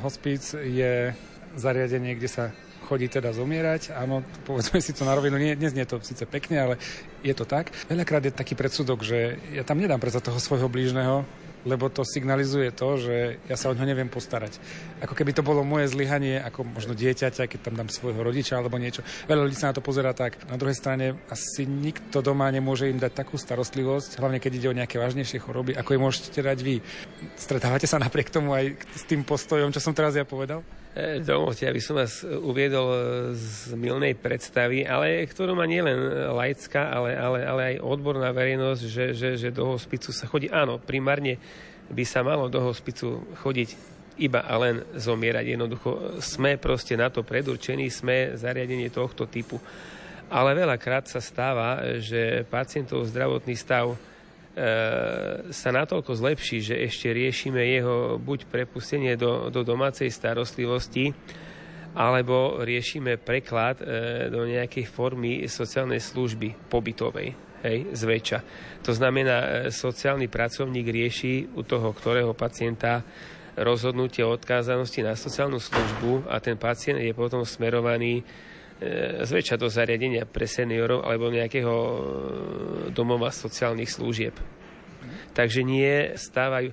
Hospic 0.00 0.40
je 0.56 1.12
zariadenie, 1.58 2.16
kde 2.16 2.30
sa 2.30 2.44
chodí 2.86 3.06
teda 3.06 3.30
zomierať. 3.34 3.94
Áno, 3.94 4.26
povedzme 4.46 4.82
si 4.82 4.94
to 4.94 5.06
na 5.06 5.14
rovinu, 5.14 5.38
nie, 5.38 5.58
dnes 5.58 5.74
nie 5.74 5.84
je 5.86 5.92
to 5.94 6.02
síce 6.02 6.22
pekne, 6.26 6.56
ale 6.58 6.74
je 7.22 7.34
to 7.34 7.46
tak. 7.46 7.70
Veľakrát 7.86 8.22
je 8.26 8.34
taký 8.34 8.54
predsudok, 8.54 9.02
že 9.02 9.38
ja 9.54 9.62
tam 9.66 9.78
nedám 9.78 10.02
predsa 10.02 10.22
toho 10.22 10.38
svojho 10.38 10.70
blížneho, 10.70 11.26
lebo 11.62 11.88
to 11.88 12.02
signalizuje 12.02 12.74
to, 12.74 12.98
že 12.98 13.16
ja 13.46 13.56
sa 13.56 13.70
o 13.70 13.76
ňo 13.76 13.86
neviem 13.86 14.10
postarať. 14.10 14.58
Ako 15.02 15.14
keby 15.14 15.34
to 15.34 15.46
bolo 15.46 15.62
moje 15.62 15.90
zlyhanie, 15.94 16.42
ako 16.42 16.66
možno 16.66 16.92
dieťaťa, 16.98 17.46
keď 17.46 17.60
tam 17.70 17.74
dám 17.78 17.90
svojho 17.90 18.18
rodiča 18.18 18.58
alebo 18.58 18.78
niečo. 18.78 19.06
Veľa 19.30 19.46
ľudí 19.46 19.56
sa 19.56 19.70
na 19.70 19.76
to 19.78 19.84
pozera 19.84 20.10
tak. 20.12 20.42
Na 20.50 20.58
druhej 20.58 20.78
strane 20.78 21.22
asi 21.30 21.66
nikto 21.66 22.18
doma 22.20 22.50
nemôže 22.50 22.90
im 22.90 22.98
dať 22.98 23.12
takú 23.14 23.38
starostlivosť, 23.38 24.18
hlavne 24.18 24.42
keď 24.42 24.52
ide 24.58 24.68
o 24.70 24.78
nejaké 24.78 24.98
vážnejšie 24.98 25.38
choroby, 25.38 25.78
ako 25.78 25.94
je 25.94 26.02
môžete 26.02 26.40
dať 26.42 26.58
vy. 26.60 26.82
Stretávate 27.38 27.86
sa 27.86 28.02
napriek 28.02 28.34
tomu 28.34 28.54
aj 28.54 28.74
s 28.98 29.02
tým 29.06 29.22
postojom, 29.22 29.70
čo 29.70 29.78
som 29.78 29.94
teraz 29.94 30.18
ja 30.18 30.26
povedal? 30.26 30.81
E, 30.92 31.24
dovolte, 31.24 31.64
aby 31.64 31.80
som 31.80 31.96
vás 31.96 32.20
uviedol 32.20 32.92
z 33.32 33.72
milnej 33.72 34.12
predstavy, 34.12 34.84
ale 34.84 35.24
ktorú 35.24 35.56
má 35.56 35.64
nielen 35.64 35.96
laická, 36.36 36.92
ale, 36.92 37.16
ale, 37.16 37.40
ale 37.48 37.62
aj 37.72 37.76
odborná 37.80 38.28
verejnosť, 38.28 38.82
že, 38.84 39.06
že, 39.16 39.28
že 39.40 39.48
do 39.48 39.72
hospicu 39.72 40.12
sa 40.12 40.28
chodí. 40.28 40.52
Áno, 40.52 40.76
primárne 40.76 41.40
by 41.88 42.04
sa 42.04 42.20
malo 42.20 42.52
do 42.52 42.60
hospicu 42.60 43.24
chodiť 43.40 43.72
iba 44.20 44.44
a 44.44 44.54
len 44.60 44.84
zomierať. 44.92 45.56
Jednoducho 45.56 46.20
sme 46.20 46.60
proste 46.60 46.92
na 46.92 47.08
to 47.08 47.24
predurčení, 47.24 47.88
sme 47.88 48.36
zariadenie 48.36 48.92
tohto 48.92 49.24
typu. 49.24 49.56
Ale 50.28 50.52
veľakrát 50.52 51.08
sa 51.08 51.24
stáva, 51.24 51.80
že 52.04 52.44
pacientov 52.52 53.08
zdravotný 53.08 53.56
stav 53.56 53.96
E, 53.96 54.11
sa 55.48 55.68
natoľko 55.72 56.12
zlepší, 56.12 56.60
že 56.60 56.76
ešte 56.76 57.08
riešime 57.08 57.64
jeho 57.72 58.20
buď 58.20 58.52
prepustenie 58.52 59.16
do, 59.16 59.48
do 59.48 59.64
domácej 59.64 60.12
starostlivosti, 60.12 61.16
alebo 61.92 62.64
riešime 62.64 63.20
preklad 63.20 63.80
e, 63.80 63.84
do 64.32 64.48
nejakej 64.48 64.88
formy 64.88 65.44
sociálnej 65.44 66.00
služby 66.00 66.72
pobytovej, 66.72 67.36
hej, 67.64 67.78
zväčša. 67.92 68.38
To 68.88 68.92
znamená, 68.96 69.36
e, 69.44 69.48
sociálny 69.68 70.32
pracovník 70.32 70.88
rieši 70.88 71.52
u 71.52 71.60
toho, 71.60 71.92
ktorého 71.92 72.32
pacienta 72.32 73.04
rozhodnutie 73.60 74.24
o 74.24 74.32
odkázanosti 74.32 75.04
na 75.04 75.12
sociálnu 75.12 75.60
službu 75.60 76.32
a 76.32 76.40
ten 76.40 76.56
pacient 76.56 77.04
je 77.04 77.12
potom 77.12 77.44
smerovaný 77.44 78.24
zväčša 79.22 79.56
do 79.58 79.70
zariadenia 79.70 80.26
pre 80.26 80.48
seniorov 80.48 81.06
alebo 81.06 81.30
nejakého 81.30 81.74
e, 81.74 81.94
domova 82.90 83.30
sociálnych 83.30 83.90
služieb. 83.90 84.34
Takže 85.32 85.64
nie 85.64 86.12
stávajú, 86.14 86.70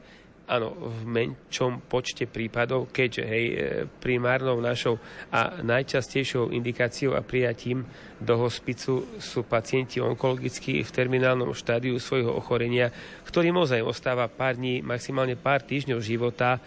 áno, 0.49 0.73
v 0.73 0.99
menšom 1.05 1.85
počte 1.85 2.25
prípadov, 2.25 2.89
keďže 2.89 3.23
hej, 3.23 3.45
e, 3.45 3.57
primárnou 4.01 4.57
našou 4.57 4.97
a 5.29 5.61
najčastejšou 5.61 6.49
indikáciou 6.49 7.13
a 7.13 7.21
prijatím 7.21 7.85
do 8.17 8.35
hospicu 8.35 9.21
sú 9.21 9.45
pacienti 9.45 10.01
onkologickí 10.01 10.81
v 10.81 10.93
terminálnom 10.93 11.53
štádiu 11.53 12.01
svojho 12.01 12.33
ochorenia, 12.33 12.89
ktorým 13.29 13.55
ozaj 13.61 13.85
ostáva 13.85 14.25
pár 14.27 14.57
dní, 14.57 14.81
maximálne 14.81 15.37
pár 15.37 15.61
týždňov 15.61 15.99
života 16.01 16.57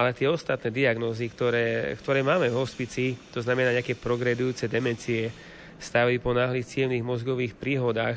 ale 0.00 0.16
tie 0.16 0.32
ostatné 0.32 0.72
diagnózy, 0.72 1.28
ktoré, 1.28 1.92
ktoré 2.00 2.24
máme 2.24 2.48
v 2.48 2.56
hospici, 2.56 3.12
to 3.28 3.44
znamená 3.44 3.76
nejaké 3.76 4.00
progredujúce 4.00 4.64
demencie, 4.64 5.28
stavy 5.76 6.16
po 6.16 6.32
náhlych 6.32 6.64
cievných 6.64 7.04
mozgových 7.04 7.52
príhodách, 7.52 8.16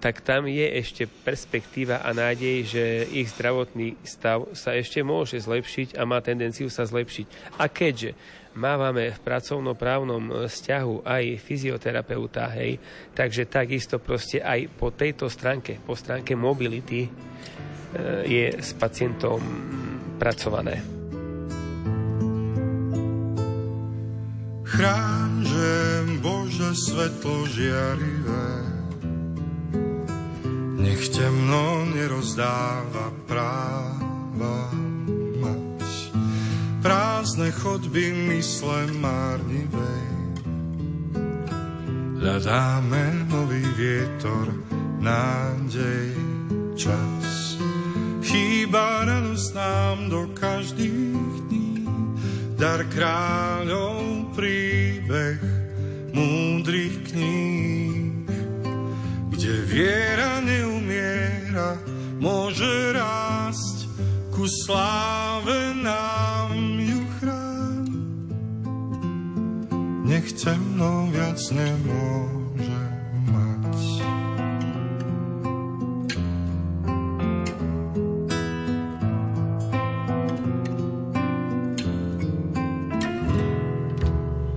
tak 0.00 0.24
tam 0.24 0.48
je 0.48 0.64
ešte 0.80 1.04
perspektíva 1.04 2.00
a 2.00 2.16
nádej, 2.16 2.64
že 2.64 2.84
ich 3.12 3.28
zdravotný 3.36 4.00
stav 4.00 4.48
sa 4.56 4.72
ešte 4.72 5.04
môže 5.04 5.36
zlepšiť 5.36 6.00
a 6.00 6.08
má 6.08 6.24
tendenciu 6.24 6.72
sa 6.72 6.88
zlepšiť. 6.88 7.60
A 7.60 7.68
keďže 7.68 8.16
mávame 8.56 9.12
v 9.12 9.20
pracovnoprávnom 9.20 10.48
vzťahu 10.48 11.04
aj 11.04 11.24
fyzioterapeuta, 11.44 12.48
hej, 12.56 12.80
takže 13.12 13.44
takisto 13.44 14.00
proste 14.00 14.40
aj 14.40 14.72
po 14.72 14.88
tejto 14.96 15.28
stránke, 15.28 15.76
po 15.84 15.92
stránke 15.92 16.32
mobility, 16.32 17.04
e, 17.04 17.10
je 18.24 18.46
s 18.56 18.72
pacientom 18.72 19.42
spracované. 20.14 20.78
Chrážem 24.62 26.18
Bože 26.18 26.74
svetlo 26.74 27.46
žiarivé, 27.46 28.50
nech 30.82 31.02
temno 31.14 31.86
nerozdáva 31.94 33.14
práva 33.26 34.58
mať. 35.38 35.86
Prázdne 36.82 37.54
chodby 37.54 38.34
mysle 38.34 38.90
márnivej, 38.98 40.06
hľadáme 42.18 43.30
nový 43.30 43.62
vietor, 43.78 44.50
nádej, 44.98 46.18
čas. 46.74 47.53
Chýba 48.24 49.04
radosť 49.04 49.48
nám 49.52 49.98
do 50.08 50.32
každých 50.32 51.32
dní, 51.52 51.84
dar 52.56 52.80
kráľov 52.88 54.32
príbeh 54.32 55.36
múdrych 56.16 57.04
kníh, 57.12 58.24
kde 59.28 59.54
viera 59.68 60.40
neumiera, 60.40 61.76
môže 62.16 62.96
rásť 62.96 63.92
ku 64.32 64.48
sláve 64.48 65.76
nám 65.84 66.80
ju 66.80 67.00
chráň. 67.20 67.84
Nech 70.08 70.32
temno 70.32 71.12
viac 71.12 71.44
nemôže 71.52 72.93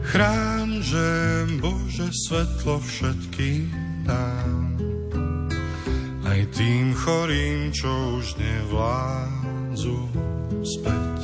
Chráň, 0.08 0.80
že 0.88 1.08
Bože 1.60 2.08
svetlo 2.16 2.80
všetkým 2.80 3.68
dám, 4.08 4.80
aj 6.24 6.40
tým 6.56 6.96
chorým, 6.96 7.76
čo 7.76 7.92
už 8.16 8.40
nevládzu 8.40 10.00
späť. 10.64 11.22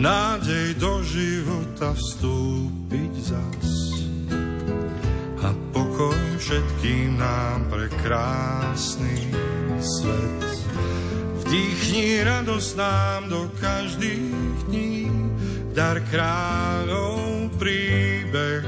Nádej 0.00 0.80
do 0.80 1.04
života 1.04 1.92
vstúpiť 1.92 3.12
zas 3.20 3.68
a 5.44 5.52
pokoj 5.76 6.40
všetkým 6.40 7.20
nám 7.20 7.68
pre 7.68 7.92
krásny 8.00 9.28
svet. 9.84 10.40
Vdýchni 11.44 12.24
radosť 12.24 12.70
nám 12.80 13.28
do 13.28 13.52
každých 13.60 14.72
dní, 14.72 15.12
dar 15.76 16.00
kráľov 16.08 17.23
príbeh 17.58 18.64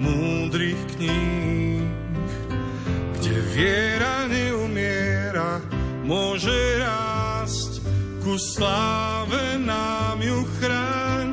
múdrych 0.00 0.80
kníh, 0.96 1.84
kde 3.16 3.34
viera 3.52 4.28
neumiera, 4.28 5.60
môže 6.04 6.52
rásť, 6.80 7.84
ku 8.20 8.36
sláve 8.36 9.60
nám 9.60 10.20
ju 10.20 10.44
chráň. 10.60 11.28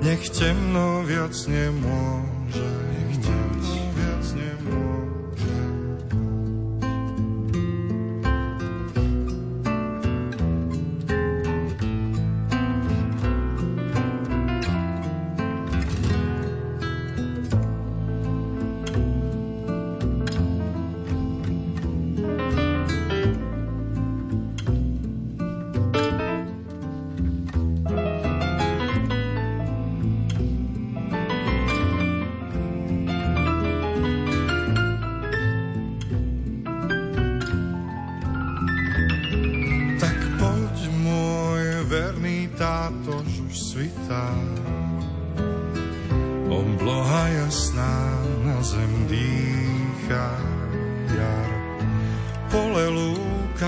Nech 0.00 0.24
temno 0.32 1.04
viac 1.06 1.34
nemôže, 1.46 2.29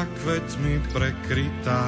lúka 0.02 0.18
kvetmi 0.22 0.82
prekrytá. 0.92 1.86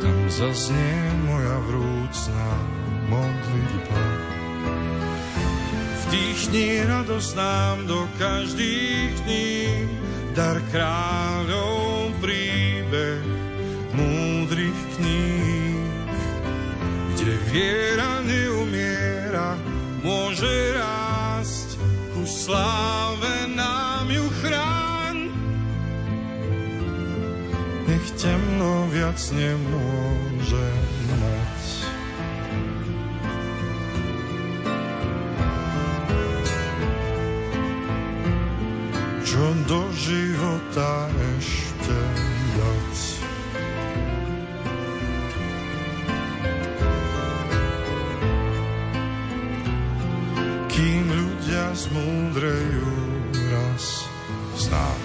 Tam 0.00 0.18
zaznie 0.28 0.96
moja 1.28 1.56
vrúcna 1.68 2.48
modlitba. 3.12 4.04
Vdýchni 6.04 6.88
radosť 6.88 7.30
nám 7.36 7.76
do 7.88 8.08
každých 8.16 9.12
dní, 9.24 9.60
dar 10.32 10.56
kráľov 10.72 12.16
príbeh 12.20 13.24
múdrych 13.92 14.80
kníh, 14.96 16.00
kde 17.12 17.34
viera 17.52 18.24
neumiera, 18.24 19.56
môže 20.00 20.48
rásť, 20.76 21.76
ku 22.16 22.22
sláve 22.24 23.43
temno 28.64 28.88
viac 28.88 29.20
nemôže 29.36 30.68
mať. 31.20 31.64
čo 39.24 39.44
do 39.66 39.82
života 39.98 41.10
ešte 41.34 41.98
dať. 42.54 42.94
Kým 50.70 51.04
ľudia 51.10 51.64
zmúdrejú 51.74 52.94
raz 53.50 54.06
snáď. 54.54 55.04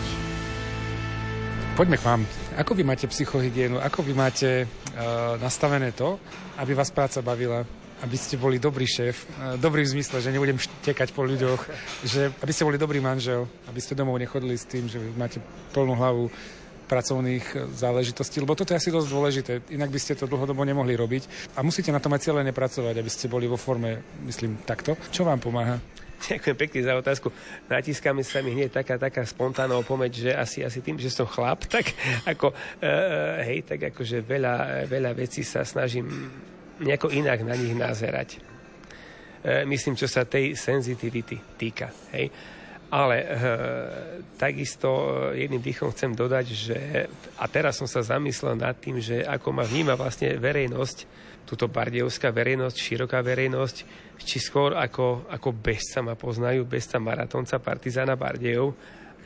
Poďme 1.73 1.97
k 1.97 2.05
vám. 2.05 2.38
Ako 2.59 2.75
vy 2.75 2.83
máte 2.83 3.07
psychohygienu? 3.07 3.79
Ako 3.79 4.03
vy 4.03 4.11
máte 4.11 4.67
uh, 4.67 5.39
nastavené 5.39 5.95
to, 5.95 6.19
aby 6.59 6.75
vás 6.75 6.91
práca 6.91 7.23
bavila? 7.23 7.63
Aby 8.03 8.19
ste 8.19 8.35
boli 8.35 8.59
dobrý 8.59 8.83
šéf, 8.83 9.23
uh, 9.39 9.55
dobrý 9.55 9.87
v 9.87 9.95
zmysle, 9.95 10.19
že 10.19 10.27
nebudem 10.27 10.59
štekať 10.59 11.15
po 11.15 11.23
ľuďoch, 11.23 11.59
že 12.03 12.35
aby 12.43 12.51
ste 12.51 12.67
boli 12.67 12.75
dobrý 12.75 12.99
manžel, 12.99 13.47
aby 13.71 13.79
ste 13.79 13.95
domov 13.95 14.19
nechodili 14.19 14.59
s 14.59 14.67
tým, 14.67 14.91
že 14.91 14.99
máte 15.15 15.39
plnú 15.71 15.95
hlavu 15.95 16.27
pracovných 16.89 17.45
eh, 17.55 17.59
záležitostí, 17.71 18.41
lebo 18.43 18.59
toto 18.59 18.75
je 18.75 18.81
asi 18.81 18.89
dosť 18.91 19.07
dôležité, 19.07 19.53
inak 19.71 19.93
by 19.93 19.99
ste 20.01 20.17
to 20.17 20.25
dlhodobo 20.25 20.65
nemohli 20.65 20.97
robiť 20.97 21.53
a 21.55 21.61
musíte 21.61 21.93
na 21.93 22.01
tom 22.01 22.11
aj 22.17 22.27
celé 22.27 22.41
nepracovať, 22.49 22.97
aby 22.97 23.11
ste 23.13 23.29
boli 23.29 23.45
vo 23.45 23.61
forme, 23.61 24.01
myslím, 24.25 24.57
takto. 24.65 24.97
Čo 25.13 25.23
vám 25.23 25.37
pomáha? 25.37 25.77
Ďakujem 26.31 26.57
pekne 26.57 26.79
za 26.83 26.93
otázku. 26.99 27.31
Natískame 27.71 28.27
sa 28.27 28.43
mi 28.43 28.51
hneď 28.51 28.83
taká, 28.83 28.99
taká 28.99 29.23
spontánna 29.23 29.79
opomeď, 29.79 30.11
že 30.11 30.31
asi, 30.35 30.59
asi 30.65 30.83
tým, 30.83 30.99
že 30.99 31.07
som 31.07 31.23
chlap, 31.23 31.63
tak 31.71 31.95
ako, 32.27 32.51
uh, 32.51 33.39
hej, 33.47 33.63
tak 33.63 33.95
akože 33.95 34.19
veľa, 34.23 34.85
veľa 34.89 35.11
vecí 35.15 35.47
sa 35.47 35.63
snažím 35.63 36.05
nejako 36.83 37.11
inak 37.15 37.43
na 37.47 37.55
nich 37.55 37.71
nazerať. 37.71 38.39
Uh, 39.39 39.63
myslím, 39.71 39.95
čo 39.95 40.11
sa 40.11 40.27
tej 40.27 40.59
senzitivity 40.59 41.39
týka, 41.55 41.87
hej. 42.11 42.27
Ale 42.89 43.15
uh, 43.21 43.29
takisto 44.33 44.89
jedným 45.37 45.61
dýchom 45.61 45.93
chcem 45.93 46.11
dodať, 46.17 46.45
že 46.49 46.77
a 47.37 47.45
teraz 47.45 47.77
som 47.77 47.85
sa 47.85 48.01
zamyslel 48.01 48.57
nad 48.57 48.73
tým, 48.81 48.97
že 48.97 49.21
ako 49.21 49.53
ma 49.53 49.61
vníma 49.61 49.93
vlastne 49.93 50.33
verejnosť, 50.41 50.97
túto 51.49 51.65
bardejovská 51.65 52.29
verejnosť, 52.29 52.77
široká 52.77 53.25
verejnosť, 53.25 53.77
či 54.21 54.37
skôr 54.37 54.77
ako, 54.77 55.25
ako 55.33 55.49
bežca 55.49 56.05
ma 56.05 56.13
poznajú, 56.13 56.61
bežca 56.61 57.01
maratónca 57.01 57.57
Partizána 57.57 58.13
Bardejov, 58.13 58.77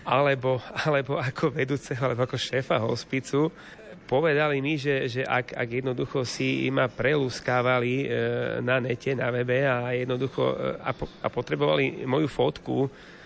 alebo, 0.08 0.64
alebo 0.88 1.20
ako 1.20 1.52
vedúceho, 1.52 2.00
alebo 2.00 2.24
ako 2.24 2.40
šéfa 2.40 2.80
hospicu. 2.80 3.52
Povedali 4.04 4.60
mi, 4.60 4.80
že, 4.80 5.08
že 5.08 5.22
ak, 5.24 5.56
ak 5.56 5.68
jednoducho 5.68 6.24
si 6.28 6.68
ma 6.72 6.92
prelúskávali 6.92 8.04
e, 8.04 8.08
na 8.60 8.80
nete, 8.84 9.16
na 9.16 9.32
webe 9.32 9.64
a 9.64 9.96
jednoducho 9.96 10.44
e, 10.44 10.56
a, 10.80 10.92
po, 10.92 11.08
a 11.24 11.28
potrebovali 11.32 12.04
moju 12.04 12.28
fotku 12.28 12.78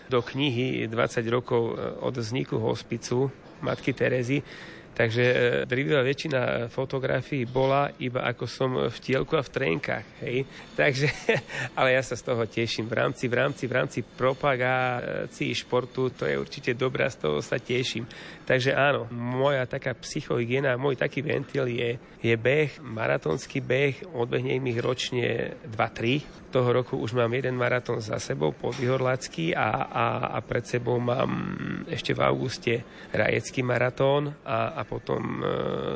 do 0.09 0.23
knihy 0.23 0.87
20 0.87 1.27
rokov 1.27 1.75
od 1.99 2.15
vzniku 2.17 2.57
hospicu 2.57 3.31
matky 3.61 3.93
Terezy, 3.93 4.43
Takže 4.97 5.23
e, 5.29 5.35
drvivá 5.69 6.01
väčšina 6.01 6.73
fotografií 6.73 7.45
bola 7.45 7.93
iba 8.01 8.25
ako 8.25 8.45
som 8.49 8.89
v 8.89 8.97
tielku 8.97 9.37
a 9.37 9.45
v 9.45 9.53
trenkách. 9.53 10.25
Hej. 10.25 10.49
Takže, 10.73 11.07
ale 11.77 11.93
ja 11.93 12.01
sa 12.01 12.17
z 12.17 12.25
toho 12.25 12.41
teším. 12.49 12.89
V 12.89 12.97
rámci, 12.97 13.29
v 13.29 13.37
rámci, 13.37 13.69
v 13.69 13.73
rámci 13.77 13.99
propagácii 14.01 15.53
športu 15.53 16.09
to 16.09 16.25
je 16.25 16.33
určite 16.41 16.73
dobrá, 16.73 17.13
z 17.13 17.29
toho 17.29 17.45
sa 17.45 17.61
teším. 17.61 18.09
Takže 18.49 18.73
áno, 18.73 19.05
moja 19.13 19.69
taká 19.69 19.93
psychohygiena, 19.93 20.81
môj 20.81 20.97
taký 20.97 21.21
ventil 21.21 21.69
je, 21.69 22.01
je 22.17 22.33
beh, 22.33 22.81
maratónsky 22.81 23.61
beh, 23.61 24.17
odbehnem 24.17 24.65
ich 24.65 24.81
ročne 24.81 25.53
2-3. 25.69 26.46
Toho 26.57 26.73
roku 26.73 26.97
už 26.97 27.13
mám 27.13 27.29
jeden 27.37 27.53
maratón 27.53 28.01
za 28.01 28.17
sebou, 28.17 28.49
podvihorlacký 28.49 29.53
a, 29.53 29.69
a, 29.85 30.05
a 30.33 30.41
pred 30.41 30.65
sebou 30.65 30.97
mám 30.97 31.53
ešte 31.85 32.17
v 32.17 32.25
auguste 32.25 32.81
rajecký 33.13 33.61
maratón 33.61 34.33
a, 34.41 34.73
a 34.73 34.81
potom 34.81 35.21
e, 35.21 35.45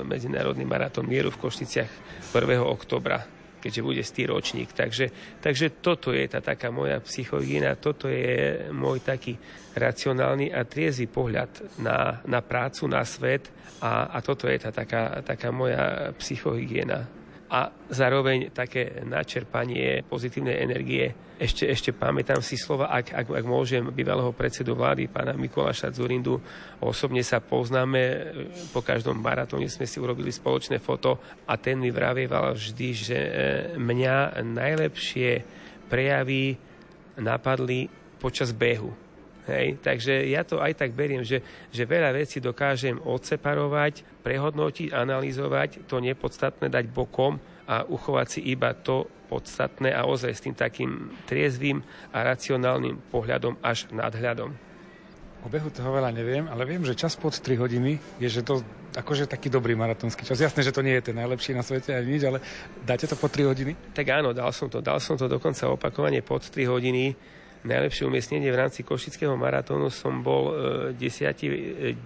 medzinárodný 0.06 0.62
maratón 0.62 1.10
mieru 1.10 1.34
v 1.34 1.41
Košticiach 1.41 1.89
1. 2.30 2.62
oktobra 2.62 3.26
keďže 3.58 3.82
bude 3.82 4.02
stý 4.06 4.26
ročník. 4.30 4.74
Takže, 4.74 5.38
takže 5.41 5.82
toto 5.82 6.13
je 6.13 6.26
tá 6.30 6.41
taká 6.45 6.69
moja 6.69 7.02
psychohygiena, 7.02 7.78
toto 7.78 8.06
je 8.10 8.69
môj 8.69 9.02
taký 9.02 9.38
racionálny 9.78 10.54
a 10.54 10.62
triezvy 10.65 11.10
pohľad 11.10 11.82
na, 11.82 12.21
na 12.26 12.41
prácu, 12.41 12.86
na 12.86 13.02
svet 13.02 13.50
a, 13.82 14.13
a 14.13 14.21
toto 14.21 14.45
je 14.45 14.62
tá 14.62 14.69
taká, 14.69 15.26
taká 15.26 15.50
moja 15.50 16.13
psychohygiena 16.21 17.20
a 17.51 17.67
zároveň 17.91 18.55
také 18.55 19.03
načerpanie 19.03 20.07
pozitívnej 20.07 20.63
energie. 20.63 21.11
Ešte, 21.35 21.67
ešte 21.67 21.91
pamätám 21.91 22.39
si 22.39 22.55
slova, 22.55 22.87
ak, 22.87 23.11
ak, 23.11 23.27
ak 23.27 23.45
môžem, 23.45 23.83
bývalého 23.91 24.31
predsedu 24.31 24.71
vlády, 24.71 25.11
pána 25.11 25.35
Mikuláša 25.35 25.91
Zurindu. 25.91 26.39
Osobne 26.79 27.19
sa 27.27 27.43
poznáme, 27.43 28.31
po 28.71 28.79
každom 28.79 29.19
maratóne 29.19 29.67
sme 29.67 29.83
si 29.83 29.99
urobili 29.99 30.31
spoločné 30.31 30.79
foto 30.79 31.19
a 31.43 31.59
ten 31.59 31.75
mi 31.75 31.91
vravieval 31.91 32.55
vždy, 32.55 32.87
že 32.95 33.19
e, 33.19 33.31
mňa 33.75 34.39
najlepšie 34.47 35.29
prejavy 35.91 36.55
napadli 37.19 37.91
počas 38.15 38.55
behu 38.55 39.11
Hej, 39.49 39.82
takže 39.82 40.30
ja 40.30 40.45
to 40.45 40.62
aj 40.62 40.77
tak 40.77 40.93
beriem, 40.93 41.25
že, 41.25 41.41
že 41.73 41.89
veľa 41.89 42.13
vecí 42.13 42.38
dokážem 42.38 43.01
odseparovať, 43.01 44.21
prehodnotiť, 44.21 44.93
analyzovať, 44.93 45.89
to 45.89 45.97
nepodstatné 45.97 46.69
dať 46.69 46.86
bokom 46.93 47.41
a 47.65 47.82
uchovať 47.82 48.27
si 48.38 48.41
iba 48.54 48.77
to 48.77 49.10
podstatné 49.32 49.95
a 49.95 50.06
ozaj 50.06 50.32
s 50.36 50.43
tým 50.45 50.54
takým 50.54 51.10
triezvým 51.25 51.82
a 52.13 52.21
racionálnym 52.21 53.01
pohľadom 53.10 53.58
až 53.65 53.89
nadhľadom. 53.89 54.54
O 55.41 55.49
behu 55.49 55.73
toho 55.73 55.89
veľa 55.89 56.13
neviem, 56.13 56.45
ale 56.45 56.69
viem, 56.69 56.86
že 56.86 56.93
čas 56.93 57.17
pod 57.17 57.34
3 57.34 57.58
hodiny 57.58 57.97
je, 58.21 58.30
že 58.30 58.45
to 58.45 58.62
akože 58.93 59.25
taký 59.25 59.49
dobrý 59.49 59.73
maratónsky 59.73 60.21
čas. 60.21 60.38
Jasné, 60.38 60.62
že 60.62 60.69
to 60.69 60.86
nie 60.86 60.93
je 61.01 61.10
ten 61.10 61.17
najlepší 61.17 61.58
na 61.58 61.65
svete 61.65 61.97
ani 61.97 62.13
nič, 62.13 62.23
ale 62.30 62.45
dáte 62.86 63.10
to 63.10 63.17
pod 63.17 63.34
3 63.34 63.49
hodiny? 63.49 63.73
Tak 63.89 64.06
áno, 64.06 64.38
dal 64.38 64.54
som 64.54 64.69
to. 64.69 64.86
Dal 64.86 65.01
som 65.01 65.17
to 65.17 65.25
dokonca 65.25 65.65
opakovane 65.65 66.21
pod 66.21 66.45
3 66.45 66.69
hodiny 66.69 67.17
najlepšie 67.62 68.10
umiestnenie 68.10 68.50
v 68.50 68.60
rámci 68.62 68.82
Košického 68.82 69.38
maratónu 69.38 69.93
som 69.93 70.26
bol 70.26 70.43
e, 70.50 70.54
desiatý, 70.97 71.45
e, 71.47 71.56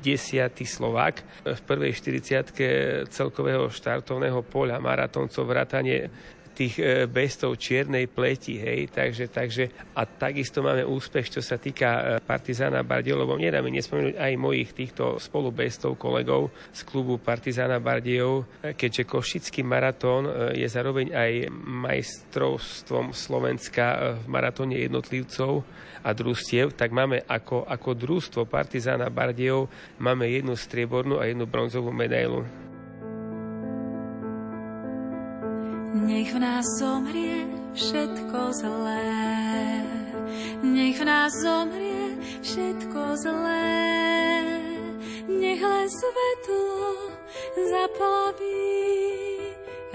desiatý 0.04 0.68
Slovák 0.68 1.46
v 1.48 1.62
prvej 1.64 1.92
40 1.96 3.08
celkového 3.08 3.72
štartovného 3.72 4.44
poľa 4.48 4.84
maratóncov 4.84 5.48
vrátane 5.48 6.12
tých 6.56 6.80
e, 6.80 7.04
bestov 7.12 7.60
čiernej 7.60 8.08
pleti, 8.08 8.56
hej, 8.56 8.88
takže, 8.88 9.28
takže 9.28 9.64
a 9.92 10.08
takisto 10.08 10.64
máme 10.64 10.88
úspech, 10.88 11.28
čo 11.28 11.42
sa 11.44 11.60
týka 11.60 11.90
e, 11.92 12.02
Partizána 12.24 12.80
Bardejov, 12.80 13.28
lebo 13.28 13.36
nedáme 13.36 13.68
nespomenúť 13.76 14.16
aj 14.16 14.34
mojich 14.40 14.72
týchto 14.72 15.20
spolubestov, 15.20 16.00
kolegov 16.00 16.56
z 16.72 16.82
klubu 16.88 17.20
Partizána 17.20 17.84
Bardejov, 17.84 18.48
e, 18.64 18.72
keďže 18.72 19.04
Košický 19.04 19.62
maratón 19.68 20.56
je 20.56 20.66
zároveň 20.66 21.12
aj 21.12 21.32
majstrovstvom 21.52 23.12
Slovenska 23.12 24.18
v 24.24 24.26
maratóne 24.32 24.80
jednotlivcov 24.80 25.68
a 26.06 26.10
družstiev, 26.14 26.78
tak 26.78 26.96
máme 26.96 27.26
ako, 27.28 27.68
ako 27.68 27.90
družstvo 27.98 28.42
Partizána 28.48 29.12
Bardejov 29.12 29.68
máme 30.00 30.30
jednu 30.32 30.54
striebornú 30.54 31.18
a 31.18 31.28
jednu 31.28 31.50
bronzovú 31.50 31.90
medailu. 31.90 32.46
Nech 35.96 36.36
v 36.36 36.40
nás 36.44 36.68
zomrie 36.76 37.48
všetko 37.72 38.52
zlé. 38.52 39.16
Nech 40.60 41.00
v 41.00 41.08
nás 41.08 41.32
zomrie 41.40 42.20
všetko 42.44 43.16
zlé. 43.16 43.80
Nech 45.32 45.64
len 45.64 45.88
svetlo 45.88 47.16
zaplaví 47.56 48.76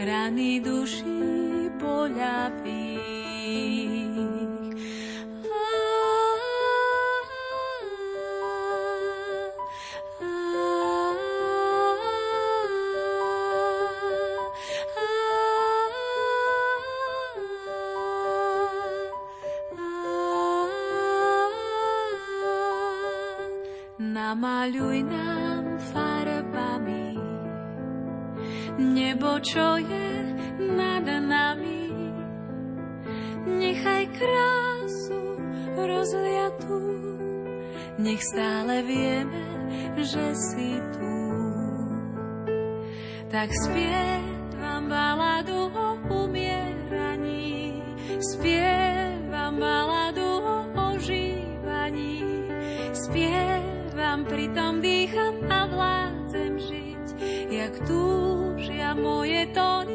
rany 0.00 0.64
duší 0.64 1.68
poľaví. 1.76 2.96
Namaľuj 24.60 25.00
nám 25.08 25.64
farbami 25.88 27.16
nebo, 28.76 29.40
čo 29.40 29.80
je 29.80 30.08
nad 30.76 31.00
nami. 31.00 31.88
Nechaj 33.56 34.04
krásu 34.12 35.40
rozliatú, 35.80 36.76
nech 38.04 38.20
stále 38.20 38.84
vieme, 38.84 39.48
že 39.96 40.36
si 40.36 40.76
tu. 40.92 41.16
Tak 43.32 43.48
spievam 43.64 44.92
baladu 44.92 45.59
moje 58.94 59.46
tóny 59.54 59.89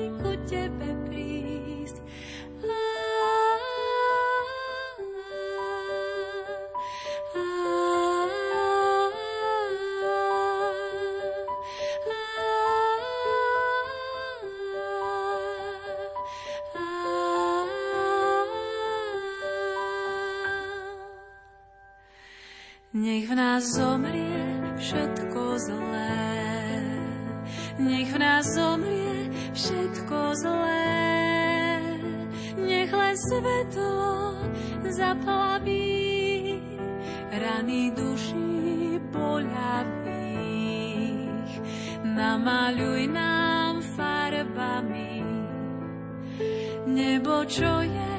je 47.83 48.15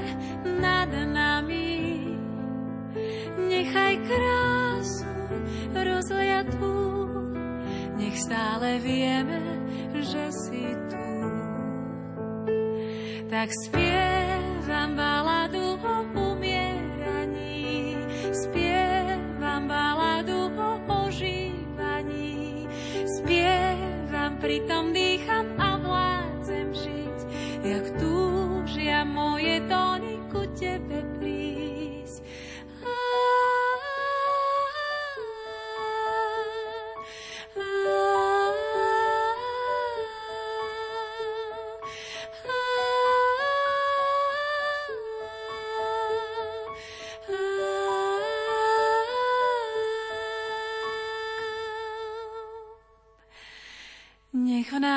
nad 0.61 0.91
nami. 0.91 2.03
Nechaj 3.37 3.95
krásť 4.05 5.07
rozliatú, 5.73 6.77
nech 7.97 8.17
stále 8.21 8.81
vieme, 8.81 9.41
že 9.97 10.25
si 10.33 10.67
tu. 10.89 11.09
Tak 13.27 13.51
spievam 13.67 14.95
baladu 14.95 15.77
o 15.83 15.97
umieraní, 16.15 17.99
spievam 18.31 19.67
baladu 19.67 20.53
o 20.55 20.71
ožívaní, 21.07 22.65
spievam, 23.19 24.39
pritom 24.39 24.95
dýcham 24.95 25.56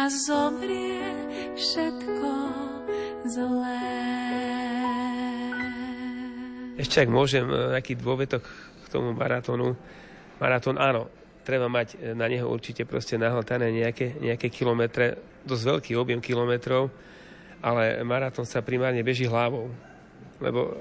zomrie 0.10 1.13
všetko 1.54 2.32
zlé. 3.30 3.86
Ešte 6.80 7.06
ak 7.06 7.10
môžem, 7.12 7.45
e, 7.45 7.78
taký 7.78 7.93
dôvetok 8.00 8.41
k 8.41 8.86
tomu 8.89 9.13
maratónu. 9.13 9.78
Maratón 10.41 10.80
áno, 10.80 11.12
treba 11.45 11.69
mať 11.69 12.00
e, 12.00 12.17
na 12.17 12.26
neho 12.26 12.50
určite 12.50 12.88
proste 12.89 13.19
nahltané 13.22 13.69
nejaké, 13.69 14.17
nejaké 14.17 14.50
kilometre, 14.50 15.19
dosť 15.45 15.63
veľký 15.76 15.91
objem 16.00 16.22
kilometrov, 16.24 16.89
ale 17.60 18.02
maratón 18.08 18.48
sa 18.48 18.63
primárne 18.63 19.04
beží 19.04 19.28
hlavou. 19.28 19.69
Lebo 20.39 20.72
e, 20.72 20.74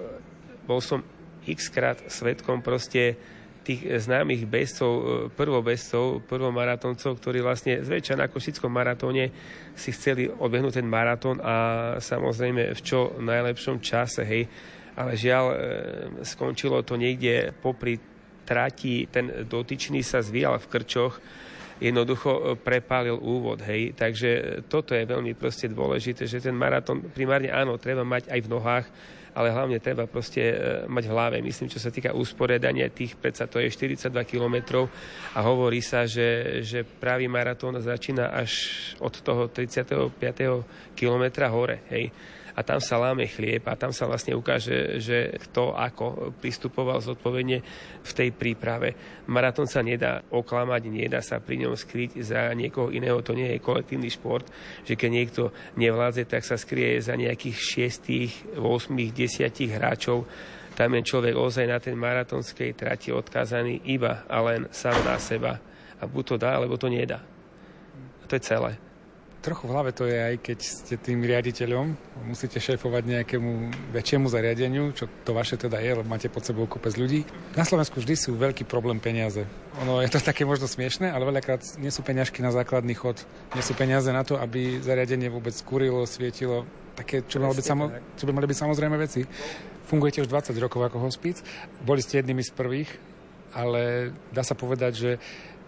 bol 0.64 0.80
som 0.80 1.04
x 1.44 1.68
krát 1.68 1.98
svetkom 2.08 2.64
proste 2.64 3.18
tých 3.68 3.84
známych 4.08 4.48
bezcov, 4.48 4.92
e, 4.96 5.04
prvobezcov, 5.28 6.24
prvomaratóncov, 6.24 7.20
ktorí 7.20 7.44
vlastne 7.44 7.84
zväčša 7.84 8.16
na 8.16 8.32
Košickom 8.32 8.72
maratóne 8.72 9.28
si 9.76 9.92
chceli 9.92 10.24
odbehnúť 10.24 10.80
ten 10.80 10.88
maratón 10.88 11.36
a 11.44 11.54
samozrejme 12.00 12.72
v 12.72 12.80
čo 12.80 13.20
najlepšom 13.20 13.84
čase, 13.84 14.24
hej. 14.24 14.48
Ale 14.96 15.20
žiaľ, 15.20 15.44
e, 15.52 15.56
skončilo 16.24 16.80
to 16.80 16.96
niekde 16.96 17.52
popri 17.60 18.00
trati, 18.48 19.04
ten 19.12 19.44
dotyčný 19.44 20.00
sa 20.00 20.24
zvíjal 20.24 20.56
v 20.56 20.70
krčoch, 20.72 21.20
jednoducho 21.76 22.56
prepálil 22.64 23.20
úvod, 23.20 23.60
hej. 23.68 23.92
Takže 23.92 24.64
toto 24.64 24.96
je 24.96 25.04
veľmi 25.04 25.36
proste 25.36 25.68
dôležité, 25.68 26.24
že 26.24 26.40
ten 26.40 26.56
maratón 26.56 27.04
primárne 27.12 27.52
áno, 27.52 27.76
treba 27.76 28.00
mať 28.00 28.32
aj 28.32 28.40
v 28.40 28.48
nohách, 28.48 28.86
ale 29.38 29.54
hlavne 29.54 29.78
treba 29.78 30.10
proste 30.10 30.42
e, 30.42 30.54
mať 30.90 31.04
v 31.06 31.12
hlave. 31.14 31.36
Myslím, 31.38 31.70
čo 31.70 31.78
sa 31.78 31.94
týka 31.94 32.10
usporiadania 32.10 32.90
tých, 32.90 33.14
predsa 33.14 33.46
to 33.46 33.62
je 33.62 33.70
42 33.70 34.10
kilometrov 34.26 34.90
a 35.32 35.46
hovorí 35.46 35.78
sa, 35.78 36.10
že, 36.10 36.60
že 36.66 36.82
pravý 36.82 37.30
maratón 37.30 37.78
začína 37.78 38.34
až 38.34 38.82
od 38.98 39.14
toho 39.22 39.46
35. 39.46 40.18
kilometra 40.98 41.46
hore, 41.54 41.86
hej 41.94 42.10
a 42.58 42.66
tam 42.66 42.82
sa 42.82 42.98
láme 42.98 43.30
chlieb 43.30 43.62
a 43.70 43.78
tam 43.78 43.94
sa 43.94 44.10
vlastne 44.10 44.34
ukáže, 44.34 44.98
že 44.98 45.38
kto 45.46 45.78
ako 45.78 46.34
pristupoval 46.42 46.98
zodpovedne 46.98 47.62
v 48.02 48.10
tej 48.10 48.34
príprave. 48.34 48.98
Maratón 49.30 49.70
sa 49.70 49.78
nedá 49.78 50.26
oklamať, 50.26 50.82
nedá 50.90 51.22
sa 51.22 51.38
pri 51.38 51.62
ňom 51.62 51.78
skryť 51.78 52.18
za 52.18 52.50
niekoho 52.58 52.90
iného, 52.90 53.22
to 53.22 53.38
nie 53.38 53.54
je 53.54 53.62
kolektívny 53.62 54.10
šport, 54.10 54.50
že 54.82 54.98
keď 54.98 55.10
niekto 55.14 55.42
nevládze, 55.78 56.26
tak 56.26 56.42
sa 56.42 56.58
skrie 56.58 56.98
za 56.98 57.14
nejakých 57.14 58.58
6, 58.58 58.58
8, 58.58 58.58
10 58.58 59.78
hráčov 59.78 60.26
tam 60.74 60.94
je 60.94 61.10
človek 61.10 61.34
ozaj 61.34 61.66
na 61.66 61.82
ten 61.82 61.98
maratonskej 61.98 62.70
trati 62.78 63.10
odkázaný 63.10 63.82
iba 63.90 64.22
a 64.30 64.38
len 64.46 64.70
sám 64.70 64.94
na 65.02 65.18
seba. 65.18 65.58
A 65.98 66.06
buď 66.06 66.22
to 66.22 66.36
dá, 66.38 66.54
alebo 66.54 66.78
to 66.78 66.86
nedá. 66.86 67.18
A 68.22 68.24
to 68.30 68.38
je 68.38 68.46
celé 68.46 68.78
trochu 69.48 69.64
v 69.64 69.72
hlave 69.72 69.90
to 69.96 70.04
je 70.04 70.16
aj 70.20 70.36
keď 70.44 70.58
ste 70.60 70.94
tým 71.00 71.24
riaditeľom, 71.24 71.96
musíte 72.28 72.60
šéfovať 72.60 73.02
nejakému 73.08 73.50
väčšiemu 73.96 74.28
zariadeniu, 74.28 74.92
čo 74.92 75.08
to 75.24 75.32
vaše 75.32 75.56
teda 75.56 75.80
je, 75.80 75.96
lebo 75.96 76.04
máte 76.04 76.28
pod 76.28 76.44
sebou 76.44 76.68
kopec 76.68 76.92
ľudí. 77.00 77.24
Na 77.56 77.64
Slovensku 77.64 78.04
vždy 78.04 78.14
sú 78.14 78.36
veľký 78.36 78.68
problém 78.68 79.00
peniaze. 79.00 79.48
Ono 79.80 80.04
je 80.04 80.12
to 80.12 80.20
také 80.20 80.44
možno 80.44 80.68
smiešne, 80.68 81.08
ale 81.08 81.24
veľakrát 81.24 81.80
nie 81.80 81.88
sú 81.88 82.04
peňažky 82.04 82.44
na 82.44 82.52
základný 82.52 82.92
chod, 82.92 83.24
nie 83.56 83.64
sú 83.64 83.72
peniaze 83.72 84.12
na 84.12 84.20
to, 84.20 84.36
aby 84.36 84.84
zariadenie 84.84 85.32
vôbec 85.32 85.56
kúrilo, 85.64 86.04
svietilo, 86.04 86.68
také, 86.92 87.24
čo, 87.24 87.40
malo 87.40 87.56
byť 87.56 87.64
samo, 87.64 87.88
čo 88.20 88.28
by 88.28 88.32
mali 88.36 88.46
byť 88.50 88.58
samozrejme 88.58 88.96
veci. 89.00 89.24
Fungujete 89.88 90.20
už 90.20 90.28
20 90.28 90.52
rokov 90.60 90.84
ako 90.84 91.00
hospic, 91.00 91.40
boli 91.80 92.04
ste 92.04 92.20
jednými 92.20 92.44
z 92.44 92.52
prvých, 92.52 92.90
ale 93.56 94.12
dá 94.28 94.44
sa 94.44 94.52
povedať, 94.52 94.92
že 94.92 95.10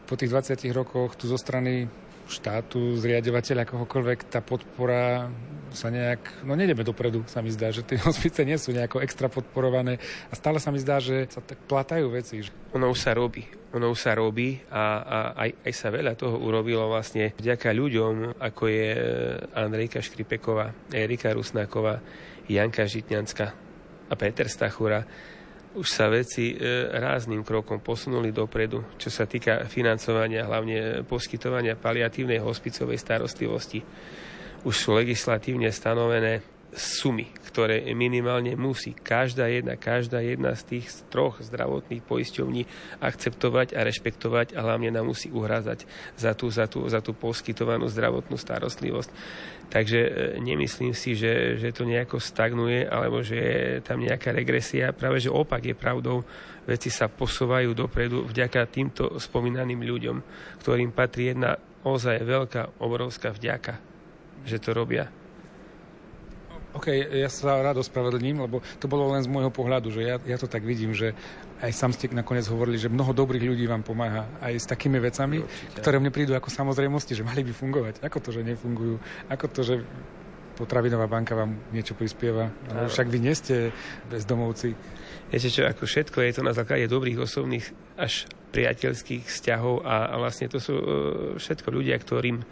po 0.04 0.18
tých 0.18 0.28
20 0.28 0.58
rokoch 0.74 1.14
tu 1.14 1.30
zo 1.30 1.38
strany 1.38 1.86
štátu, 2.30 2.96
zriadovateľa, 2.96 3.66
akohokoľvek, 3.66 4.18
tá 4.30 4.40
podpora 4.40 5.28
sa 5.70 5.86
nejak, 5.90 6.42
no 6.42 6.58
nejdeme 6.58 6.82
dopredu, 6.82 7.22
sa 7.30 7.42
mi 7.42 7.50
zdá, 7.50 7.70
že 7.70 7.86
tie 7.86 7.98
hospice 8.08 8.42
nie 8.42 8.58
sú 8.58 8.74
nejako 8.74 9.02
extra 9.02 9.30
podporované 9.30 9.98
a 10.30 10.34
stále 10.34 10.58
sa 10.58 10.74
mi 10.74 10.78
zdá, 10.82 10.98
že 10.98 11.30
sa 11.30 11.42
tak 11.42 11.62
platajú 11.66 12.06
veci. 12.10 12.42
Ono 12.74 12.90
už 12.90 12.98
sa 12.98 13.14
robí. 13.14 13.46
Ono 13.70 13.86
už 13.90 13.98
sa 13.98 14.18
robí 14.18 14.58
a, 14.70 14.82
a 15.02 15.18
aj, 15.46 15.50
aj 15.62 15.72
sa 15.74 15.88
veľa 15.94 16.18
toho 16.18 16.42
urobilo 16.42 16.90
vlastne 16.90 17.34
vďaka 17.38 17.70
ľuďom, 17.70 18.42
ako 18.42 18.62
je 18.66 18.88
Andrejka 19.54 20.02
Škripeková, 20.02 20.90
Erika 20.90 21.30
Rusnáková, 21.30 22.02
Janka 22.50 22.82
Žitňanská 22.82 23.46
a 24.10 24.14
Peter 24.18 24.50
Stachura 24.50 25.06
už 25.70 25.86
sa 25.86 26.10
veci 26.10 26.54
e, 26.54 26.90
rázným 26.90 27.46
krokom 27.46 27.78
posunuli 27.78 28.34
dopredu, 28.34 28.98
čo 28.98 29.06
sa 29.06 29.26
týka 29.26 29.70
financovania, 29.70 30.46
hlavne 30.46 31.06
poskytovania 31.06 31.78
paliatívnej 31.78 32.42
hospicovej 32.42 32.98
starostlivosti. 32.98 33.80
Už 34.66 34.74
sú 34.74 34.92
legislatívne 34.98 35.70
stanovené 35.70 36.59
sumy, 36.74 37.26
ktoré 37.50 37.82
minimálne 37.98 38.54
musí 38.54 38.94
každá 38.94 39.50
jedna, 39.50 39.74
každá 39.74 40.22
jedna 40.22 40.54
z 40.54 40.62
tých 40.78 40.86
troch 41.10 41.42
zdravotných 41.42 41.98
poisťovní 42.06 42.62
akceptovať 43.02 43.74
a 43.74 43.82
rešpektovať 43.82 44.54
a 44.54 44.62
hlavne 44.62 44.94
nám 44.94 45.10
musí 45.10 45.34
uhrázať 45.34 45.84
za 46.14 46.32
tú, 46.38 46.46
za 46.46 46.70
tú, 46.70 46.86
za 46.86 47.02
tú 47.02 47.10
poskytovanú 47.10 47.90
zdravotnú 47.90 48.38
starostlivosť. 48.38 49.10
Takže 49.70 50.00
e, 50.02 50.10
nemyslím 50.38 50.94
si, 50.94 51.18
že, 51.18 51.58
že 51.58 51.74
to 51.74 51.82
nejako 51.86 52.22
stagnuje 52.22 52.86
alebo 52.86 53.22
že 53.22 53.38
je 53.38 53.62
tam 53.82 53.98
nejaká 54.02 54.30
regresia. 54.30 54.94
Práve, 54.94 55.18
že 55.18 55.30
opak 55.30 55.66
je 55.66 55.74
pravdou. 55.74 56.22
Veci 56.66 56.90
sa 56.90 57.10
posúvajú 57.10 57.74
dopredu 57.74 58.30
vďaka 58.30 58.62
týmto 58.70 59.18
spomínaným 59.18 59.82
ľuďom, 59.82 60.16
ktorým 60.62 60.94
patrí 60.94 61.34
jedna 61.34 61.58
ozaj 61.82 62.22
veľká, 62.22 62.78
obrovská 62.78 63.34
vďaka, 63.34 63.74
že 64.46 64.62
to 64.62 64.70
robia. 64.70 65.19
OK, 66.70 66.86
ja 66.94 67.26
sa 67.26 67.58
rád 67.58 67.82
ospravedlním, 67.82 68.46
lebo 68.46 68.62
to 68.78 68.86
bolo 68.86 69.10
len 69.10 69.26
z 69.26 69.30
môjho 69.30 69.50
pohľadu, 69.50 69.90
že 69.90 70.06
ja, 70.06 70.16
ja 70.22 70.38
to 70.38 70.46
tak 70.46 70.62
vidím, 70.62 70.94
že 70.94 71.18
aj 71.58 71.72
sám 71.74 71.90
ste 71.90 72.06
nakoniec 72.14 72.46
hovorili, 72.46 72.78
že 72.78 72.86
mnoho 72.86 73.10
dobrých 73.10 73.42
ľudí 73.42 73.66
vám 73.66 73.82
pomáha 73.82 74.30
aj 74.38 74.54
s 74.54 74.66
takými 74.70 75.02
vecami, 75.02 75.42
Určite. 75.42 75.82
ktoré 75.82 75.98
mne 75.98 76.14
prídu 76.14 76.32
ako 76.38 76.46
samozrejmosti, 76.46 77.18
že 77.18 77.26
mali 77.26 77.42
by 77.42 77.52
fungovať. 77.52 77.94
Ako 78.06 78.18
to, 78.22 78.30
že 78.30 78.46
nefungujú? 78.46 79.02
Ako 79.26 79.46
to, 79.50 79.60
že 79.66 79.82
potravinová 80.54 81.10
banka 81.10 81.34
vám 81.34 81.58
niečo 81.74 81.98
prispieva? 81.98 82.54
Ale 82.70 82.86
však 82.86 83.08
vy 83.10 83.18
nie 83.18 83.34
ste 83.34 83.74
bezdomovci. 84.06 84.76
Viete 85.34 85.50
čo, 85.50 85.66
ako 85.66 85.90
všetko 85.90 86.22
je 86.22 86.32
to 86.38 86.42
na 86.46 86.54
základe 86.54 86.86
dobrých 86.86 87.18
osobných 87.18 87.66
až 87.98 88.30
priateľských 88.54 89.26
vzťahov 89.26 89.82
a, 89.82 90.10
a 90.10 90.14
vlastne 90.22 90.46
to 90.46 90.62
sú 90.62 90.74
uh, 90.74 90.84
všetko 91.34 91.68
ľudia, 91.70 91.98
ktorým, 91.98 92.42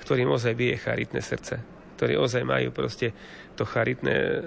ktorým 0.00 0.28
ozaj 0.32 0.52
bije 0.56 0.80
charitné 0.80 1.20
srdce 1.20 1.76
ktorí 1.96 2.12
ozaj 2.20 2.44
majú 2.44 2.68
proste 2.76 3.16
to 3.56 3.64
charitné 3.64 4.12
e, 4.12 4.38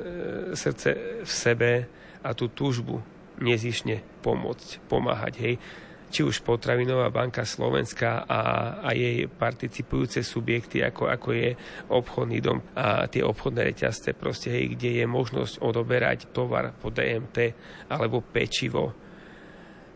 srdce 0.54 0.89
v 1.26 1.32
sebe 1.32 1.72
a 2.22 2.30
tú 2.38 2.54
túžbu 2.54 3.02
nezišne 3.41 4.04
pomôcť, 4.22 4.86
pomáhať. 4.86 5.34
Hej. 5.39 5.56
Či 6.10 6.26
už 6.26 6.41
Potravinová 6.41 7.13
banka 7.13 7.45
Slovenska 7.45 8.26
a, 8.26 8.41
a 8.82 8.89
jej 8.98 9.30
participujúce 9.30 10.26
subjekty, 10.26 10.82
ako, 10.82 11.06
ako 11.06 11.30
je 11.38 11.50
obchodný 11.93 12.41
dom 12.41 12.65
a 12.74 13.06
tie 13.06 13.22
obchodné 13.22 13.62
reťazce, 13.74 14.17
proste, 14.17 14.50
hej, 14.50 14.74
kde 14.74 15.02
je 15.02 15.06
možnosť 15.06 15.62
odoberať 15.62 16.34
tovar 16.34 16.74
po 16.74 16.89
DMT 16.89 17.54
alebo 17.93 18.26
pečivo 18.26 19.09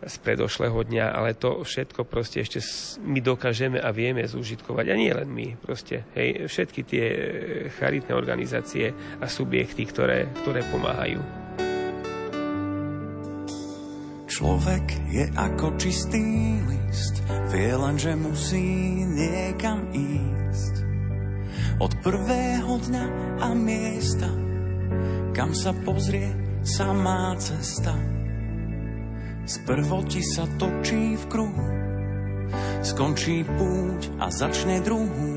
z 0.08 0.16
predošlého 0.20 0.76
dňa, 0.76 1.06
ale 1.16 1.36
to 1.38 1.64
všetko 1.64 2.04
proste 2.08 2.44
ešte 2.44 2.60
my 3.04 3.20
dokážeme 3.24 3.80
a 3.80 3.90
vieme 3.96 4.24
zúžitkovať. 4.28 4.86
A 4.92 4.96
nie 5.00 5.12
len 5.12 5.30
my, 5.30 5.56
proste, 5.60 6.04
hej, 6.16 6.48
všetky 6.48 6.82
tie 6.84 7.06
charitné 7.80 8.12
organizácie 8.16 8.92
a 9.20 9.26
subjekty, 9.28 9.88
ktoré, 9.88 10.28
ktoré 10.44 10.66
pomáhajú. 10.68 11.22
Človek 14.34 14.86
je 15.14 15.26
ako 15.38 15.78
čistý 15.78 16.58
list, 16.66 17.22
vie 17.54 17.70
len, 17.70 17.96
že 18.02 18.18
musí 18.18 18.66
niekam 19.06 19.94
ísť. 19.94 20.76
Od 21.78 21.92
prvého 22.02 22.74
dňa 22.82 23.06
a 23.46 23.50
miesta, 23.54 24.30
kam 25.38 25.54
sa 25.54 25.74
pozrie 25.86 26.34
samá 26.66 27.38
cesta 27.38 28.23
Sprvo 29.44 30.00
ti 30.08 30.24
sa 30.24 30.48
točí 30.56 31.20
v 31.20 31.24
kruhu, 31.28 31.68
skončí 32.80 33.44
púť 33.44 34.16
a 34.24 34.32
začne 34.32 34.80
druhú. 34.80 35.36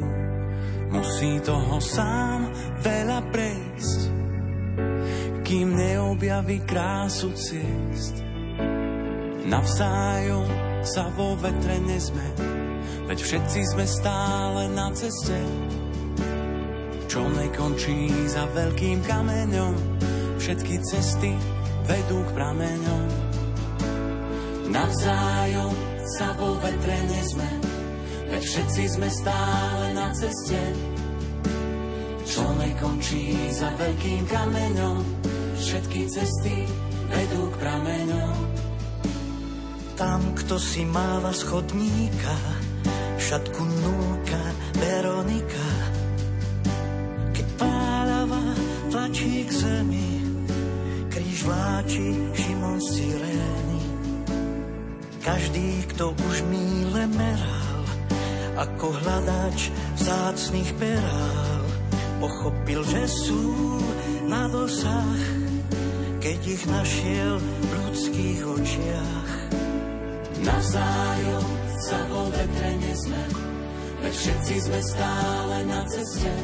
Musí 0.95 1.42
toho 1.42 1.83
sám 1.83 2.47
veľa 2.87 3.19
prejsť, 3.35 4.01
kým 5.42 5.75
neobjaví 5.75 6.62
krásu 6.62 7.35
ciest. 7.35 8.23
Navzájom 9.51 10.47
sa 10.87 11.11
vo 11.11 11.35
vetre 11.42 11.83
nezme, 11.83 12.27
veď 13.11 13.19
všetci 13.19 13.61
sme 13.75 13.87
stále 13.90 14.71
na 14.71 14.95
ceste, 14.95 15.42
čo 17.11 17.27
nekončí 17.27 18.31
za 18.31 18.47
veľkým 18.55 19.03
kameňom. 19.03 19.75
Všetky 20.38 20.79
cesty 20.87 21.35
vedú 21.90 22.23
k 22.23 22.31
prameňom. 22.38 23.26
Navzájom 24.77 25.73
sa 26.05 26.37
vo 26.37 26.61
vetre 26.61 27.01
nezme, 27.09 27.49
veď 28.29 28.43
všetci 28.45 28.83
sme 28.93 29.09
stále 29.09 29.97
na 29.97 30.12
ceste, 30.12 30.61
čo 32.29 32.45
nekončí 32.61 33.57
za 33.57 33.73
veľkým 33.73 34.29
kameňom. 34.29 35.01
Všetky 35.57 36.01
cesty 36.12 36.69
vedú 37.09 37.49
k 37.49 37.55
prameňom. 37.57 38.37
Tam, 39.97 40.21
kto 40.45 40.61
si 40.61 40.85
máva 40.85 41.33
schodníka, 41.33 42.37
šatku 43.17 43.65
núka 43.65 44.43
Veronika. 44.77 45.69
Keď 47.33 47.47
pálava 47.57 48.45
tlačí 48.93 49.41
k 49.49 49.53
zemi, 49.57 50.21
kríž 51.09 51.49
vláči 51.49 52.12
Šimon 52.37 52.77
Cyrény. 52.77 53.65
Každý, 55.27 55.83
kto 55.91 56.15
už 56.15 56.47
míle 56.47 57.03
meral, 57.19 57.83
ako 58.62 58.95
hľadač 58.95 59.75
vzácných 59.99 60.71
perál, 60.79 61.67
pochopil, 62.23 62.87
že 62.87 63.11
sú 63.11 63.83
na 64.31 64.47
dosah, 64.47 65.19
keď 66.23 66.39
ich 66.47 66.62
našiel 66.71 67.43
v 67.43 67.71
ľudských 67.75 68.41
očiach. 68.55 69.31
Navzájom 70.47 71.47
sa 71.75 71.99
vo 72.07 72.31
vetre 72.31 72.71
nesme, 72.87 73.23
veď 74.07 74.15
všetci 74.15 74.55
sme 74.62 74.79
stále 74.79 75.57
na 75.67 75.83
ceste, 75.91 76.35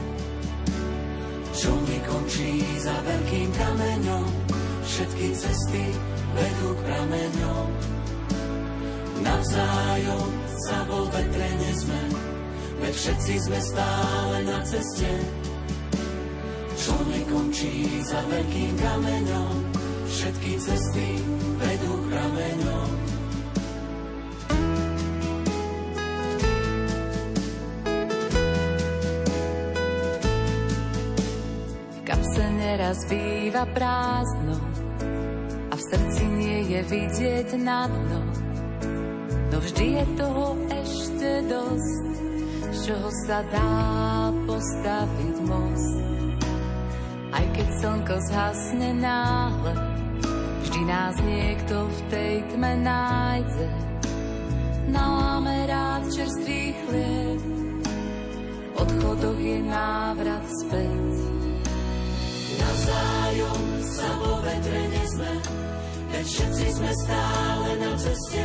čo 1.54 1.70
nekončí 1.86 2.66
za 2.82 2.98
veľkým 2.98 3.46
kameňom. 3.46 4.26
Všetky 4.82 5.38
cesty 5.38 5.86
vedú 6.34 6.74
k 6.74 6.80
prameňom. 6.82 8.01
Navzájom 9.22 10.28
sa 10.66 10.78
vo 10.90 11.06
vetre 11.06 11.48
nesme, 11.62 12.02
veď 12.82 12.94
všetci 12.94 13.34
sme 13.46 13.58
stále 13.62 14.36
na 14.46 14.58
ceste, 14.66 15.12
čo 16.74 16.94
nekončí 17.06 18.02
za 18.02 18.20
veľkým 18.26 18.72
kameňom. 18.78 19.54
Všetky 20.12 20.52
cesty 20.60 21.08
vedú 21.58 21.92
k 21.98 22.04
prameňom. 22.10 23.12
kapse 32.02 32.44
neraz 32.54 32.98
býva 33.10 33.64
prázdno 33.72 34.56
a 35.70 35.74
v 35.74 35.82
srdci 35.90 36.24
nie 36.28 36.58
je 36.70 36.80
vidieť 36.86 37.48
na 37.60 37.88
dno. 37.88 38.21
Vždy 39.62 39.86
je 39.94 40.04
toho 40.18 40.58
ešte 40.74 41.30
dosť, 41.46 42.04
z 42.74 42.78
čoho 42.82 43.08
sa 43.30 43.46
dá 43.46 43.78
postaviť 44.42 45.36
most. 45.46 45.96
Aj 47.30 47.46
keď 47.54 47.68
slnko 47.78 48.16
zhasne 48.26 48.90
náhle, 48.98 49.74
vždy 50.66 50.80
nás 50.82 51.14
niekto 51.22 51.86
v 51.86 51.98
tej 52.10 52.34
tme 52.50 52.72
nájde. 52.82 53.68
Naláme 54.90 55.54
rád 55.70 56.10
čerstvý 56.10 56.74
chlieb, 56.82 57.40
v 58.66 58.74
odchodoch 58.82 59.38
je 59.38 59.58
návrat 59.62 60.44
späť. 60.66 61.14
Navzájom 62.58 63.62
sa 63.78 64.08
vo 64.26 64.34
vetre 64.42 64.82
nesme, 64.90 65.32
veď 66.10 66.26
všetci 66.26 66.66
sme 66.82 66.92
stále 67.06 67.68
na 67.78 67.92
ceste, 67.94 68.44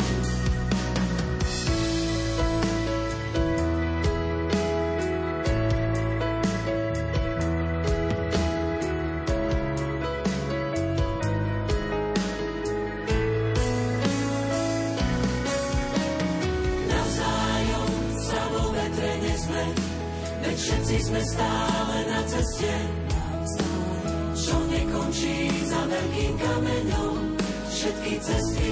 Všetky 28.31 28.70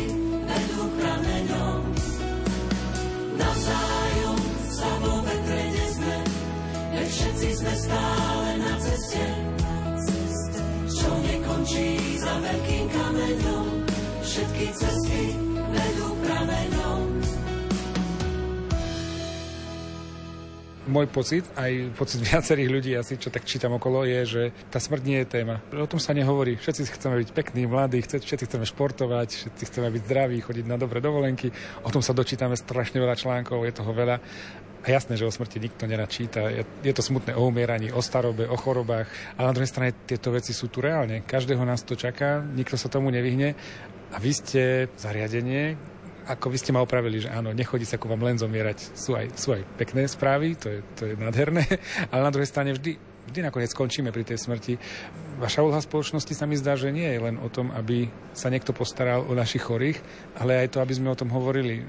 Môj 20.99 21.15
pocit, 21.15 21.47
aj 21.55 21.95
pocit 21.95 22.19
viacerých 22.27 22.67
ľudí 22.67 22.91
asi, 22.91 23.15
čo 23.15 23.31
tak 23.31 23.47
čítam 23.47 23.71
okolo, 23.79 24.03
je, 24.03 24.19
že 24.27 24.43
tá 24.67 24.83
smrť 24.83 25.03
nie 25.07 25.23
je 25.23 25.31
téma. 25.31 25.63
O 25.71 25.87
tom 25.87 25.95
sa 25.95 26.11
nehovorí. 26.11 26.59
Všetci 26.59 26.91
chceme 26.91 27.15
byť 27.23 27.31
pekní, 27.31 27.71
mladí, 27.71 28.03
všetci 28.03 28.43
chceme 28.51 28.67
športovať, 28.67 29.31
všetci 29.31 29.63
chceme 29.63 29.87
byť 29.95 30.01
zdraví, 30.03 30.43
chodiť 30.43 30.65
na 30.67 30.75
dobré 30.75 30.99
dovolenky. 30.99 31.55
O 31.87 31.89
tom 31.95 32.03
sa 32.03 32.11
dočítame 32.11 32.59
strašne 32.59 32.99
veľa 32.99 33.15
článkov, 33.15 33.63
je 33.63 33.79
toho 33.79 33.95
veľa. 33.95 34.19
A 34.83 34.87
jasné, 34.91 35.15
že 35.15 35.23
o 35.23 35.31
smrti 35.31 35.63
nikto 35.63 35.87
nerad 35.87 36.11
číta. 36.11 36.51
Je, 36.51 36.67
je 36.83 36.91
to 36.91 36.99
smutné 36.99 37.31
o 37.39 37.47
umieraní, 37.47 37.95
o 37.95 38.03
starobe, 38.03 38.43
o 38.43 38.59
chorobách. 38.59 39.07
Ale 39.39 39.47
na 39.47 39.55
druhej 39.55 39.71
strane 39.71 39.95
tieto 40.03 40.35
veci 40.35 40.51
sú 40.51 40.67
tu 40.67 40.83
reálne. 40.83 41.23
Každého 41.23 41.63
nás 41.63 41.87
to 41.87 41.95
čaká, 41.95 42.43
nikto 42.43 42.75
sa 42.75 42.91
tomu 42.91 43.07
nevyhne. 43.07 43.55
A 44.11 44.19
vy 44.19 44.35
ste 44.35 44.91
zariadenie, 44.99 45.79
ako 46.29 46.53
vy 46.53 46.57
ste 46.61 46.69
ma 46.69 46.85
opravili, 46.85 47.25
že 47.25 47.33
áno, 47.33 47.49
nechodí 47.49 47.89
sa 47.89 47.97
ku 47.97 48.05
vám 48.05 48.21
len 48.21 48.37
zomierať. 48.37 48.93
Sú 48.93 49.17
aj, 49.17 49.33
sú 49.33 49.57
aj 49.57 49.65
pekné 49.81 50.05
správy, 50.05 50.53
to 50.53 50.69
je, 50.69 50.79
to 50.93 51.01
je 51.09 51.13
nádherné, 51.17 51.65
ale 52.13 52.21
na 52.21 52.29
druhej 52.29 52.49
strane 52.49 52.77
vždy, 52.77 53.08
vždy 53.29 53.45
nakoniec 53.45 53.69
skončíme 53.69 54.09
pri 54.09 54.25
tej 54.25 54.41
smrti. 54.41 54.73
Vaša 55.37 55.61
úloha 55.61 55.79
spoločnosti 55.79 56.33
sa 56.33 56.49
mi 56.49 56.57
zdá, 56.57 56.73
že 56.73 56.89
nie 56.89 57.05
je 57.05 57.19
len 57.21 57.37
o 57.37 57.47
tom, 57.47 57.69
aby 57.71 58.09
sa 58.33 58.49
niekto 58.49 58.73
postaral 58.73 59.23
o 59.29 59.37
našich 59.37 59.63
chorých, 59.63 60.01
ale 60.41 60.65
aj 60.65 60.73
to, 60.73 60.77
aby 60.81 60.93
sme 60.97 61.13
o 61.13 61.19
tom 61.19 61.29
hovorili. 61.29 61.85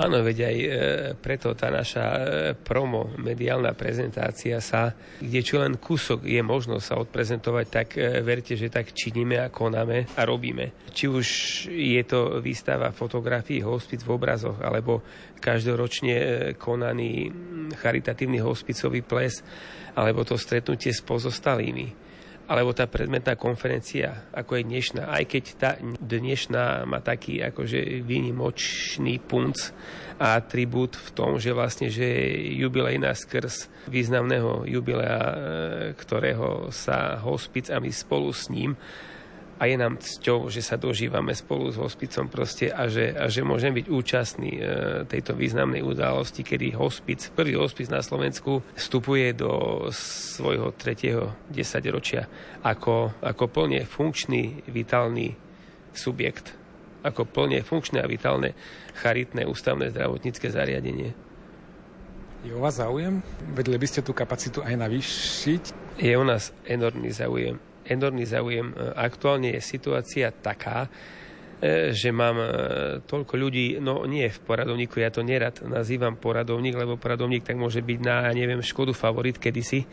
Áno, 0.00 0.20
veď 0.24 0.38
aj 0.48 0.56
e, 0.56 0.68
preto 1.16 1.52
tá 1.52 1.68
naša 1.68 2.04
e, 2.04 2.20
promo, 2.56 3.12
mediálna 3.20 3.76
prezentácia 3.76 4.58
sa, 4.58 4.96
kde 5.20 5.40
čo 5.44 5.60
len 5.60 5.76
kúsok 5.76 6.24
je 6.24 6.40
možno 6.40 6.80
sa 6.80 6.96
odprezentovať, 6.98 7.66
tak 7.68 7.88
e, 8.00 8.24
verte, 8.24 8.56
že 8.56 8.72
tak 8.72 8.96
činíme 8.96 9.36
a 9.40 9.52
konáme 9.52 10.08
a 10.16 10.22
robíme. 10.24 10.88
Či 10.90 11.04
už 11.06 11.26
je 11.70 12.02
to 12.08 12.40
výstava 12.40 12.90
fotografií 12.96 13.60
hospic 13.60 14.00
v 14.02 14.12
obrazoch, 14.16 14.58
alebo 14.60 15.04
každoročne 15.40 16.16
konaný 16.56 17.32
charitatívny 17.76 18.40
hospicový 18.40 19.04
ples, 19.04 19.44
alebo 20.00 20.24
to 20.24 20.40
stretnutie 20.40 20.79
s 20.88 21.04
pozostalými 21.04 22.00
alebo 22.50 22.74
tá 22.74 22.90
predmetná 22.90 23.38
konferencia, 23.38 24.26
ako 24.34 24.58
je 24.58 24.66
dnešná, 24.66 25.02
aj 25.06 25.24
keď 25.30 25.44
tá 25.54 25.70
dnešná 26.02 26.82
má 26.82 26.98
taký 26.98 27.38
akože 27.46 28.02
výnimočný 28.02 29.22
punc 29.22 29.70
a 30.18 30.34
atribút 30.34 30.98
v 30.98 31.08
tom, 31.14 31.38
že 31.38 31.54
vlastne, 31.54 31.94
že 31.94 32.02
je 32.02 32.58
jubilejná 32.58 33.14
skrz 33.14 33.70
významného 33.86 34.66
jubilea, 34.66 35.22
e, 35.22 35.34
ktorého 35.94 36.74
sa 36.74 37.22
hospic 37.22 37.70
a 37.70 37.78
my 37.78 37.94
spolu 37.94 38.34
s 38.34 38.50
ním 38.50 38.74
a 39.60 39.68
je 39.68 39.76
nám 39.76 40.00
cťou, 40.00 40.48
že 40.48 40.64
sa 40.64 40.80
dožívame 40.80 41.36
spolu 41.36 41.68
s 41.68 41.76
hospicom 41.76 42.32
proste 42.32 42.72
a 42.72 42.88
že, 42.88 43.12
a 43.12 43.28
že 43.28 43.44
môžem 43.44 43.76
byť 43.76 43.86
účastný 43.92 44.56
e, 44.56 44.60
tejto 45.04 45.36
významnej 45.36 45.84
udalosti, 45.84 46.40
kedy 46.40 46.72
hospic, 46.80 47.28
prvý 47.36 47.60
hospic 47.60 47.92
na 47.92 48.00
Slovensku 48.00 48.64
vstupuje 48.72 49.36
do 49.36 49.84
svojho 49.92 50.72
tretieho 50.72 51.36
desaťročia 51.52 52.24
ako, 52.64 53.20
ako 53.20 53.44
plne 53.52 53.84
funkčný, 53.84 54.64
vitálny 54.64 55.36
subjekt. 55.92 56.56
Ako 57.04 57.28
plne 57.28 57.60
funkčné 57.60 58.00
a 58.00 58.08
vitálne 58.08 58.56
charitné 58.96 59.44
ústavné 59.44 59.92
zdravotnícke 59.92 60.48
zariadenie. 60.48 61.12
Je 62.48 62.56
o 62.56 62.64
vás 62.64 62.80
záujem? 62.80 63.20
Vedeli 63.52 63.76
by 63.76 63.86
ste 63.88 64.00
tú 64.00 64.16
kapacitu 64.16 64.64
aj 64.64 64.72
navýšiť? 64.72 65.62
Je 66.00 66.16
u 66.16 66.24
nás 66.24 66.56
enormný 66.64 67.12
záujem 67.12 67.60
enormný 67.86 68.24
záujem. 68.28 68.72
Aktuálne 68.96 69.54
je 69.56 69.60
situácia 69.62 70.30
taká, 70.30 70.86
e, 71.60 71.90
že 71.94 72.10
mám 72.10 72.36
e, 72.36 72.48
toľko 73.04 73.34
ľudí, 73.36 73.80
no 73.80 74.04
nie 74.04 74.28
v 74.28 74.40
poradovníku, 74.44 75.00
ja 75.00 75.12
to 75.12 75.24
nerad 75.24 75.60
nazývam 75.64 76.16
poradovník, 76.16 76.76
lebo 76.76 77.00
poradovník 77.00 77.44
tak 77.44 77.56
môže 77.56 77.84
byť 77.84 77.98
na, 78.02 78.28
neviem, 78.32 78.64
Škodu 78.64 78.92
favorit 78.92 79.36
kedysi, 79.40 79.86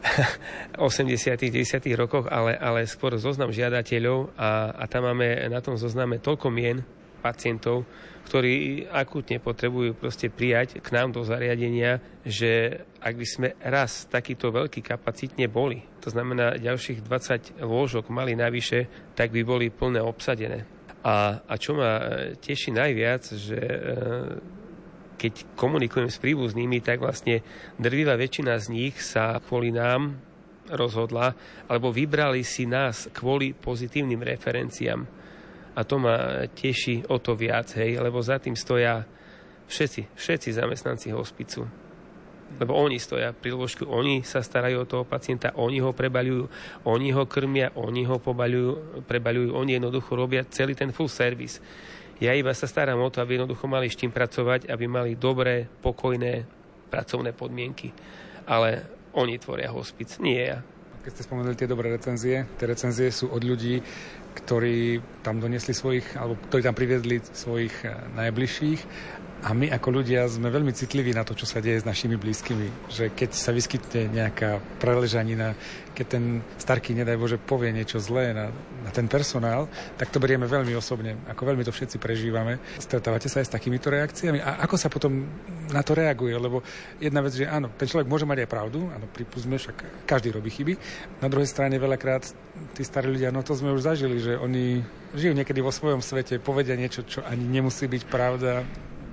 80 0.80 1.36
90 1.36 1.92
rokoch, 1.96 2.24
ale, 2.32 2.56
ale 2.56 2.88
skôr 2.88 3.16
zoznam 3.20 3.52
žiadateľov 3.52 4.32
a, 4.36 4.72
a 4.72 4.84
tam 4.88 5.12
máme 5.12 5.48
na 5.52 5.60
tom 5.60 5.76
zozname 5.76 6.16
toľko 6.16 6.48
mien 6.48 6.80
pacientov, 7.20 7.84
ktorí 8.26 8.86
akutne 8.88 9.36
potrebujú 9.38 9.92
proste 9.92 10.32
prijať 10.32 10.80
k 10.80 10.88
nám 10.96 11.12
do 11.12 11.20
zariadenia, 11.20 12.00
že 12.24 12.82
ak 13.00 13.14
by 13.16 13.26
sme 13.26 13.48
raz 13.60 14.08
takýto 14.08 14.48
veľký 14.48 14.80
kapacitne 14.80 15.46
boli, 15.52 15.84
to 16.00 16.08
znamená 16.08 16.56
ďalších 16.56 17.04
20 17.04 17.60
lôžok 17.60 18.08
mali 18.08 18.32
navyše, 18.32 19.12
tak 19.12 19.30
by 19.30 19.44
boli 19.44 19.68
plné 19.68 20.00
obsadené. 20.00 20.64
A, 21.00 21.40
a 21.44 21.54
čo 21.56 21.76
ma 21.76 22.00
teší 22.36 22.76
najviac, 22.76 23.24
že 23.32 23.56
e, 23.56 23.78
keď 25.16 25.56
komunikujem 25.56 26.12
s 26.12 26.20
príbuznými, 26.20 26.80
tak 26.84 27.00
vlastne 27.00 27.40
drvivá 27.76 28.16
väčšina 28.20 28.56
z 28.60 28.66
nich 28.72 29.00
sa 29.00 29.40
kvôli 29.40 29.72
nám 29.72 30.16
rozhodla, 30.72 31.34
alebo 31.66 31.90
vybrali 31.90 32.46
si 32.46 32.64
nás 32.64 33.10
kvôli 33.10 33.52
pozitívnym 33.52 34.22
referenciám. 34.22 35.02
A 35.80 35.88
to 35.88 35.96
ma 35.96 36.44
teší 36.52 37.08
o 37.08 37.16
to 37.16 37.32
viac, 37.32 37.72
hej, 37.80 37.96
lebo 37.96 38.20
za 38.20 38.36
tým 38.36 38.52
stoja 38.52 39.08
všetci, 39.64 40.12
všetci 40.12 40.48
zamestnanci 40.52 41.08
hospicu. 41.08 41.64
Lebo 42.60 42.76
oni 42.76 43.00
stoja 43.00 43.32
pri 43.32 43.56
lôžku, 43.56 43.88
oni 43.88 44.20
sa 44.20 44.44
starajú 44.44 44.84
o 44.84 44.90
toho 44.90 45.08
pacienta, 45.08 45.56
oni 45.56 45.80
ho 45.80 45.96
prebaľujú, 45.96 46.44
oni 46.84 47.08
ho 47.16 47.24
krmia, 47.24 47.72
oni 47.78 48.04
ho 48.04 48.20
pobaľujú, 48.20 49.06
prebaľujú, 49.08 49.56
oni 49.56 49.80
jednoducho 49.80 50.12
robia 50.12 50.44
celý 50.52 50.76
ten 50.76 50.92
full 50.92 51.08
service. 51.08 51.62
Ja 52.20 52.36
iba 52.36 52.52
sa 52.52 52.68
starám 52.68 53.00
o 53.00 53.08
to, 53.08 53.24
aby 53.24 53.40
jednoducho 53.40 53.64
mali 53.64 53.88
s 53.88 53.96
čím 53.96 54.12
pracovať, 54.12 54.68
aby 54.68 54.84
mali 54.84 55.16
dobré, 55.16 55.64
pokojné 55.64 56.44
pracovné 56.92 57.32
podmienky. 57.32 57.94
Ale 58.44 58.84
oni 59.16 59.40
tvoria 59.40 59.72
hospic, 59.72 60.20
nie 60.20 60.42
ja. 60.42 60.60
Keď 61.00 61.10
ste 61.16 61.24
spomenuli 61.24 61.56
tie 61.56 61.64
dobré 61.64 61.88
recenzie, 61.88 62.44
tie 62.60 62.68
recenzie 62.68 63.08
sú 63.08 63.32
od 63.32 63.40
ľudí, 63.40 63.80
ktorí 64.36 65.00
tam 65.24 65.40
donesli 65.40 65.72
svojich, 65.72 66.12
alebo 66.12 66.36
ktorí 66.52 66.60
tam 66.60 66.76
priviedli 66.76 67.24
svojich 67.24 67.72
eh, 67.88 67.96
najbližších 68.20 68.80
a 69.40 69.56
my 69.56 69.72
ako 69.72 69.88
ľudia 70.04 70.28
sme 70.28 70.52
veľmi 70.52 70.68
citliví 70.76 71.16
na 71.16 71.24
to, 71.24 71.32
čo 71.32 71.48
sa 71.48 71.64
deje 71.64 71.80
s 71.80 71.88
našimi 71.88 72.20
blízkymi. 72.20 72.92
Že 72.92 73.04
keď 73.16 73.30
sa 73.32 73.56
vyskytne 73.56 74.12
nejaká 74.12 74.60
preležanina, 74.76 75.56
keď 75.96 76.06
ten 76.06 76.24
starky, 76.60 76.92
nedaj 76.92 77.16
Bože, 77.16 77.40
povie 77.40 77.72
niečo 77.72 77.96
zlé 77.96 78.36
na, 78.36 78.52
na 78.84 78.90
ten 78.92 79.08
personál, 79.08 79.64
tak 79.96 80.12
to 80.12 80.20
berieme 80.20 80.44
veľmi 80.44 80.76
osobne. 80.76 81.16
Ako 81.32 81.48
veľmi 81.48 81.64
to 81.64 81.72
všetci 81.72 81.96
prežívame. 81.96 82.60
Stretávate 82.76 83.32
sa 83.32 83.40
aj 83.40 83.48
s 83.48 83.54
takýmito 83.56 83.88
reakciami? 83.88 84.44
A 84.44 84.60
ako 84.60 84.76
sa 84.76 84.92
potom 84.92 85.24
na 85.72 85.80
to 85.80 85.96
reaguje? 85.96 86.36
Lebo 86.36 86.60
jedna 87.00 87.24
vec, 87.24 87.32
že 87.32 87.48
áno, 87.48 87.72
ten 87.80 87.88
človek 87.88 88.12
môže 88.12 88.28
mať 88.28 88.44
aj 88.44 88.48
pravdu, 88.48 88.92
áno, 88.92 89.08
pripustme, 89.08 89.56
však 89.56 90.04
každý 90.04 90.36
robí 90.36 90.52
chyby. 90.52 90.76
Na 91.24 91.32
druhej 91.32 91.48
strane 91.48 91.80
veľakrát 91.80 92.28
tí 92.76 92.82
starí 92.84 93.08
ľudia, 93.08 93.32
no 93.32 93.40
to 93.40 93.56
sme 93.56 93.72
už 93.72 93.88
zažili, 93.88 94.20
že 94.20 94.36
oni 94.36 94.84
žijú 95.16 95.32
niekedy 95.32 95.64
vo 95.64 95.72
svojom 95.72 96.04
svete, 96.04 96.36
povedia 96.44 96.76
niečo, 96.76 97.08
čo 97.08 97.24
ani 97.24 97.48
nemusí 97.48 97.88
byť 97.88 98.02
pravda 98.04 98.68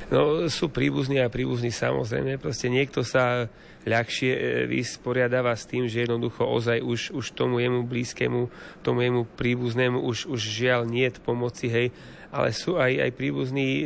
No 0.07 0.47
sú 0.47 0.71
príbuzní 0.71 1.19
a 1.19 1.27
príbuzní 1.27 1.67
samozrejme. 1.67 2.39
Proste 2.39 2.71
niekto 2.71 3.03
sa 3.03 3.51
ľahšie 3.83 4.31
e, 4.31 4.41
vysporiadáva 4.63 5.51
s 5.51 5.67
tým, 5.67 5.83
že 5.91 6.07
jednoducho 6.07 6.47
ozaj 6.47 6.79
už, 6.79 7.11
už 7.11 7.25
tomu 7.35 7.59
jemu 7.59 7.83
blízkemu, 7.83 8.47
tomu 8.87 9.03
jemu 9.03 9.27
príbuznému 9.35 9.99
už, 9.99 10.31
už 10.31 10.39
žiaľ 10.39 10.87
nie 10.87 11.07
pomoci, 11.19 11.67
hej. 11.67 11.87
Ale 12.31 12.51
sú 12.55 12.79
aj, 12.79 13.03
aj 13.03 13.11
príbuzní 13.19 13.67
e, 13.67 13.85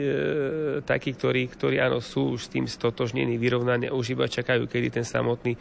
takí, 0.86 1.18
ktorí, 1.18 1.50
ktorí 1.50 1.82
áno, 1.82 1.98
sú 2.02 2.38
už 2.38 2.50
s 2.50 2.52
tým 2.54 2.70
stotožnení, 2.70 3.42
vyrovnaní 3.42 3.90
a 3.90 3.98
už 3.98 4.14
iba 4.14 4.30
čakajú, 4.30 4.70
kedy 4.70 5.02
ten 5.02 5.06
samotný 5.06 5.58
e, 5.58 5.60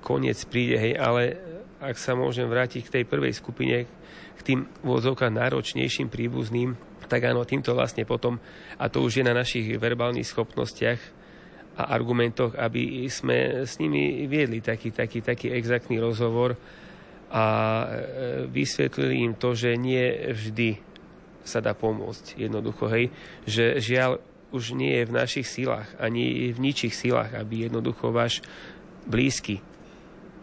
koniec 0.00 0.40
príde, 0.48 0.80
hej. 0.80 0.96
Ale 0.96 1.36
ak 1.84 2.00
sa 2.00 2.16
môžem 2.16 2.48
vrátiť 2.48 2.88
k 2.88 2.92
tej 3.00 3.04
prvej 3.04 3.36
skupine, 3.36 3.84
k 4.36 4.40
tým 4.40 4.64
vôdzovkám 4.80 5.32
náročnejším 5.36 6.08
príbuzným, 6.08 6.76
tak 7.06 7.24
áno, 7.26 7.46
týmto 7.46 7.72
vlastne 7.72 8.02
potom, 8.02 8.38
a 8.76 8.90
to 8.90 9.02
už 9.02 9.22
je 9.22 9.24
na 9.24 9.34
našich 9.34 9.66
verbálnych 9.78 10.26
schopnostiach 10.26 11.00
a 11.76 11.92
argumentoch, 11.92 12.56
aby 12.56 13.04
sme 13.06 13.68
s 13.68 13.76
nimi 13.76 14.24
viedli 14.24 14.64
taký, 14.64 14.90
taký, 14.90 15.20
taký 15.20 15.52
exaktný 15.52 16.00
rozhovor 16.00 16.56
a 17.28 17.44
e, 17.44 17.86
vysvetlili 18.48 19.28
im 19.28 19.32
to, 19.36 19.52
že 19.52 19.76
nie 19.76 20.32
vždy 20.32 20.80
sa 21.44 21.60
dá 21.62 21.76
pomôcť. 21.76 22.40
Jednoducho, 22.40 22.90
hej, 22.90 23.12
že 23.44 23.78
žiaľ 23.78 24.18
už 24.50 24.72
nie 24.72 25.02
je 25.02 25.04
v 25.04 25.16
našich 25.16 25.46
silách, 25.46 25.90
ani 26.00 26.50
v 26.54 26.58
ničích 26.58 26.94
silách, 26.94 27.34
aby 27.36 27.68
jednoducho 27.68 28.14
váš 28.14 28.40
blízky, 29.04 29.60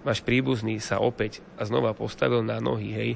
váš 0.04 0.22
príbuzný 0.22 0.78
sa 0.84 1.00
opäť 1.00 1.40
a 1.56 1.66
znova 1.66 1.96
postavil 1.96 2.44
na 2.44 2.60
nohy, 2.60 2.90
hej, 2.94 3.12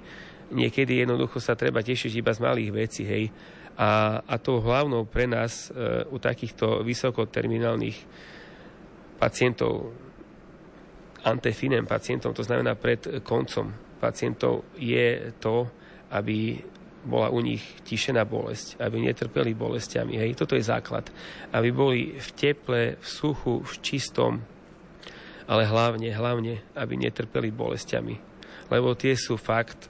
niekedy 0.52 1.04
jednoducho 1.04 1.40
sa 1.40 1.56
treba 1.56 1.84
tešiť 1.84 2.12
iba 2.18 2.32
z 2.32 2.44
malých 2.44 2.72
vecí, 2.72 3.04
hej. 3.04 3.32
A, 3.78 4.22
a 4.26 4.36
to 4.42 4.58
hlavnou 4.58 5.06
pre 5.06 5.30
nás 5.30 5.70
e, 5.70 6.02
u 6.10 6.18
takýchto 6.18 6.82
vysokoterminálnych 6.82 7.98
pacientov, 9.22 9.94
antefinem 11.22 11.86
pacientov, 11.86 12.34
to 12.34 12.46
znamená 12.46 12.74
pred 12.74 13.22
koncom 13.22 13.70
pacientov, 14.02 14.66
je 14.78 15.34
to, 15.38 15.70
aby 16.14 16.58
bola 17.08 17.32
u 17.32 17.40
nich 17.40 17.64
tišená 17.88 18.28
bolesť, 18.28 18.82
aby 18.84 19.00
netrpeli 19.00 19.56
bolestiami. 19.56 20.20
Hej, 20.20 20.36
toto 20.36 20.60
je 20.60 20.66
základ. 20.66 21.08
Aby 21.56 21.70
boli 21.72 22.00
v 22.20 22.30
teple, 22.36 22.82
v 23.00 23.08
suchu, 23.08 23.64
v 23.64 23.74
čistom, 23.80 24.44
ale 25.48 25.64
hlavne, 25.64 26.12
hlavne, 26.12 26.60
aby 26.76 26.94
netrpeli 27.00 27.54
bolestiami. 27.56 28.16
Lebo 28.68 28.92
tie 29.00 29.16
sú 29.16 29.40
fakt 29.40 29.88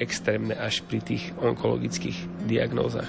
extrémne 0.00 0.56
až 0.56 0.82
pri 0.84 1.00
tých 1.02 1.32
onkologických 1.38 2.46
diagnózach. 2.48 3.08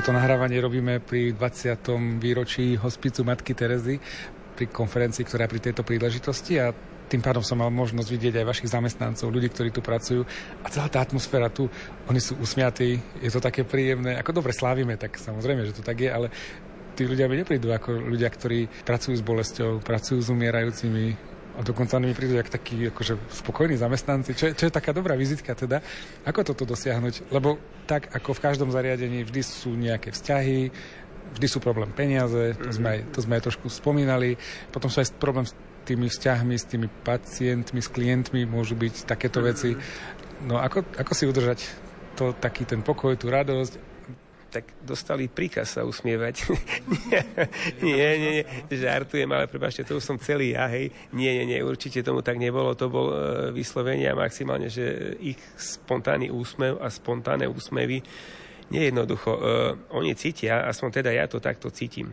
Toto 0.00 0.16
nahrávanie 0.16 0.64
robíme 0.64 0.96
pri 1.04 1.36
20. 1.36 1.76
výročí 2.16 2.72
hospicu 2.72 3.20
Matky 3.20 3.52
Terezy 3.52 4.00
pri 4.56 4.72
konferencii, 4.72 5.28
ktorá 5.28 5.44
pri 5.44 5.60
tejto 5.60 5.84
príležitosti 5.84 6.56
a 6.56 6.72
tým 7.04 7.20
pádom 7.20 7.44
som 7.44 7.60
mal 7.60 7.68
možnosť 7.68 8.08
vidieť 8.08 8.40
aj 8.40 8.48
vašich 8.48 8.72
zamestnancov, 8.72 9.28
ľudí, 9.28 9.52
ktorí 9.52 9.68
tu 9.68 9.84
pracujú 9.84 10.24
a 10.64 10.72
celá 10.72 10.88
tá 10.88 11.04
atmosféra 11.04 11.52
tu, 11.52 11.68
oni 12.08 12.16
sú 12.16 12.32
usmiatí, 12.40 12.96
je 13.20 13.28
to 13.28 13.44
také 13.44 13.60
príjemné, 13.68 14.16
ako 14.16 14.40
dobre 14.40 14.56
slávime, 14.56 14.96
tak 14.96 15.20
samozrejme, 15.20 15.68
že 15.68 15.76
to 15.76 15.84
tak 15.84 16.00
je, 16.00 16.08
ale 16.08 16.32
tí 16.96 17.04
ľudia 17.04 17.28
mi 17.28 17.36
neprídu 17.36 17.68
ako 17.68 18.00
ľudia, 18.00 18.32
ktorí 18.32 18.72
pracujú 18.88 19.20
s 19.20 19.20
bolesťou, 19.20 19.84
pracujú 19.84 20.16
s 20.24 20.32
umierajúcimi, 20.32 21.29
a 21.60 21.62
dokonca 21.62 22.00
oni 22.00 22.08
mi 22.08 22.16
prídu 22.16 22.40
jak 22.40 22.48
takí 22.48 22.88
akože 22.88 23.20
spokojní 23.44 23.76
zamestnanci, 23.76 24.32
čo 24.32 24.48
je, 24.48 24.52
čo 24.56 24.64
je 24.64 24.72
taká 24.72 24.96
dobrá 24.96 25.12
vizitka 25.12 25.52
teda. 25.52 25.84
Ako 26.24 26.40
toto 26.40 26.64
dosiahnuť? 26.64 27.28
Lebo 27.28 27.60
tak 27.84 28.08
ako 28.16 28.32
v 28.32 28.40
každom 28.48 28.72
zariadení 28.72 29.28
vždy 29.28 29.42
sú 29.44 29.76
nejaké 29.76 30.08
vzťahy, 30.08 30.72
vždy 31.36 31.46
sú 31.52 31.60
problém 31.60 31.92
peniaze, 31.92 32.56
to 32.56 32.72
sme, 32.72 32.88
aj, 32.96 33.00
to 33.12 33.20
sme 33.20 33.36
aj 33.36 33.42
trošku 33.52 33.68
spomínali. 33.68 34.40
Potom 34.72 34.88
sú 34.88 35.04
aj 35.04 35.12
problém 35.20 35.44
s 35.44 35.52
tými 35.84 36.08
vzťahmi, 36.08 36.54
s 36.56 36.64
tými 36.64 36.88
pacientmi, 37.04 37.80
s 37.84 37.92
klientmi, 37.92 38.48
môžu 38.48 38.72
byť 38.80 39.04
takéto 39.04 39.44
veci. 39.44 39.76
No 40.48 40.56
ako, 40.56 40.96
ako 40.96 41.12
si 41.12 41.28
udržať 41.28 41.60
to, 42.16 42.32
taký 42.40 42.64
ten 42.64 42.80
pokoj, 42.80 43.12
tú 43.20 43.28
radosť 43.28 43.89
tak 44.50 44.66
dostali 44.82 45.30
príkaz 45.30 45.78
sa 45.78 45.86
usmievať. 45.86 46.50
nie, 47.86 48.10
nie, 48.18 48.30
nie, 48.42 48.44
žartujem, 48.74 49.30
ale 49.30 49.46
prebažte, 49.46 49.86
to 49.86 50.02
už 50.02 50.04
som 50.04 50.18
celý 50.18 50.58
ja, 50.58 50.66
hej. 50.66 50.90
Nie, 51.14 51.38
nie, 51.38 51.54
nie, 51.54 51.58
určite 51.62 52.02
tomu 52.02 52.20
tak 52.20 52.36
nebolo. 52.42 52.74
To 52.74 52.90
bol 52.90 53.06
e, 53.14 53.16
vyslovenie 53.54 54.10
a 54.10 54.18
maximálne, 54.18 54.66
že 54.66 55.14
ich 55.22 55.38
spontánny 55.54 56.28
úsmev 56.34 56.82
a 56.82 56.90
spontánne 56.90 57.46
úsmevy 57.46 58.02
nejednoducho. 58.74 59.32
E, 59.32 59.40
oni 59.94 60.18
cítia, 60.18 60.66
aspoň 60.66 60.88
teda 61.00 61.10
ja 61.14 61.30
to 61.30 61.38
takto 61.38 61.70
cítim. 61.70 62.10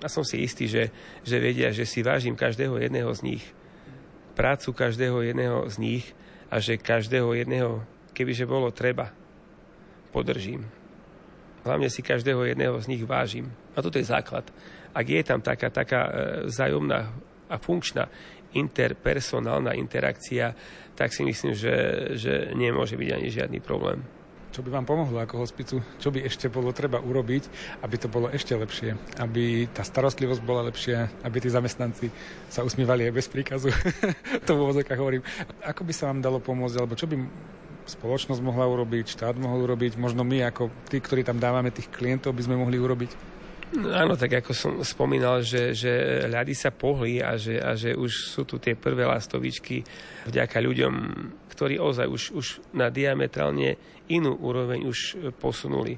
A 0.00 0.08
som 0.08 0.24
si 0.24 0.40
istý, 0.42 0.66
že, 0.66 0.88
že 1.22 1.36
vedia, 1.38 1.70
že 1.70 1.84
si 1.84 2.00
vážim 2.00 2.34
každého 2.34 2.80
jedného 2.80 3.12
z 3.12 3.20
nich. 3.36 3.44
Prácu 4.32 4.72
každého 4.72 5.20
jedného 5.20 5.68
z 5.68 5.76
nich 5.78 6.04
a 6.48 6.58
že 6.58 6.80
každého 6.80 7.36
jedného, 7.36 7.84
kebyže 8.16 8.48
bolo 8.48 8.72
treba, 8.72 9.12
podržím 10.10 10.81
Hlavne 11.62 11.88
si 11.90 12.02
každého 12.02 12.42
jedného 12.42 12.74
z 12.82 12.90
nich 12.90 13.02
vážim. 13.06 13.50
A 13.74 13.82
toto 13.82 13.98
je 13.98 14.06
základ. 14.06 14.46
Ak 14.92 15.06
je 15.08 15.22
tam 15.22 15.40
taká, 15.40 15.70
taká 15.70 16.00
e, 16.06 16.12
vzájomná 16.50 17.00
a 17.48 17.56
funkčná 17.56 18.10
interpersonálna 18.52 19.72
interakcia, 19.72 20.52
tak 20.92 21.14
si 21.16 21.24
myslím, 21.24 21.56
že, 21.56 21.74
že 22.18 22.52
nemôže 22.52 23.00
byť 23.00 23.10
ani 23.16 23.28
žiadny 23.32 23.58
problém. 23.64 24.04
Čo 24.52 24.60
by 24.60 24.68
vám 24.68 24.84
pomohlo 24.84 25.16
ako 25.16 25.40
hospicu? 25.40 25.80
Čo 25.96 26.12
by 26.12 26.28
ešte 26.28 26.52
bolo 26.52 26.76
treba 26.76 27.00
urobiť, 27.00 27.48
aby 27.80 27.96
to 27.96 28.12
bolo 28.12 28.28
ešte 28.28 28.52
lepšie? 28.52 29.16
Aby 29.16 29.64
tá 29.72 29.80
starostlivosť 29.80 30.44
bola 30.44 30.68
lepšia, 30.68 31.08
aby 31.24 31.40
tí 31.40 31.48
zamestnanci 31.48 32.12
sa 32.52 32.60
usmívali 32.60 33.08
aj 33.08 33.16
bez 33.16 33.32
príkazu? 33.32 33.72
to 34.46 34.52
v 34.52 34.84
hovorím. 34.92 35.24
Ako 35.64 35.88
by 35.88 35.92
sa 35.96 36.12
vám 36.12 36.20
dalo 36.20 36.36
pomôcť, 36.36 36.76
alebo 36.76 36.92
čo 36.92 37.08
by 37.08 37.16
spoločnosť 37.86 38.40
mohla 38.40 38.66
urobiť, 38.68 39.12
štát 39.12 39.36
mohol 39.38 39.66
urobiť, 39.66 39.98
možno 39.98 40.22
my 40.22 40.46
ako 40.48 40.70
tí, 40.86 41.02
ktorí 41.02 41.26
tam 41.26 41.42
dávame 41.42 41.74
tých 41.74 41.90
klientov, 41.90 42.36
by 42.36 42.42
sme 42.46 42.60
mohli 42.60 42.78
urobiť? 42.78 43.10
No, 43.72 43.88
áno, 43.88 44.14
tak 44.20 44.44
ako 44.44 44.52
som 44.52 44.72
spomínal, 44.84 45.40
že, 45.40 45.72
že 45.72 46.24
ľady 46.28 46.52
sa 46.52 46.68
pohli 46.68 47.24
a 47.24 47.40
že, 47.40 47.56
a 47.56 47.72
že 47.72 47.96
už 47.96 48.28
sú 48.28 48.44
tu 48.44 48.60
tie 48.60 48.76
prvé 48.76 49.08
lastovičky 49.08 49.80
vďaka 50.28 50.60
ľuďom, 50.60 50.94
ktorí 51.48 51.80
ozaj 51.80 52.04
už, 52.04 52.22
už 52.36 52.46
na 52.76 52.92
diametrálne 52.92 53.80
inú 54.12 54.36
úroveň 54.36 54.84
už 54.84 55.32
posunuli 55.40 55.96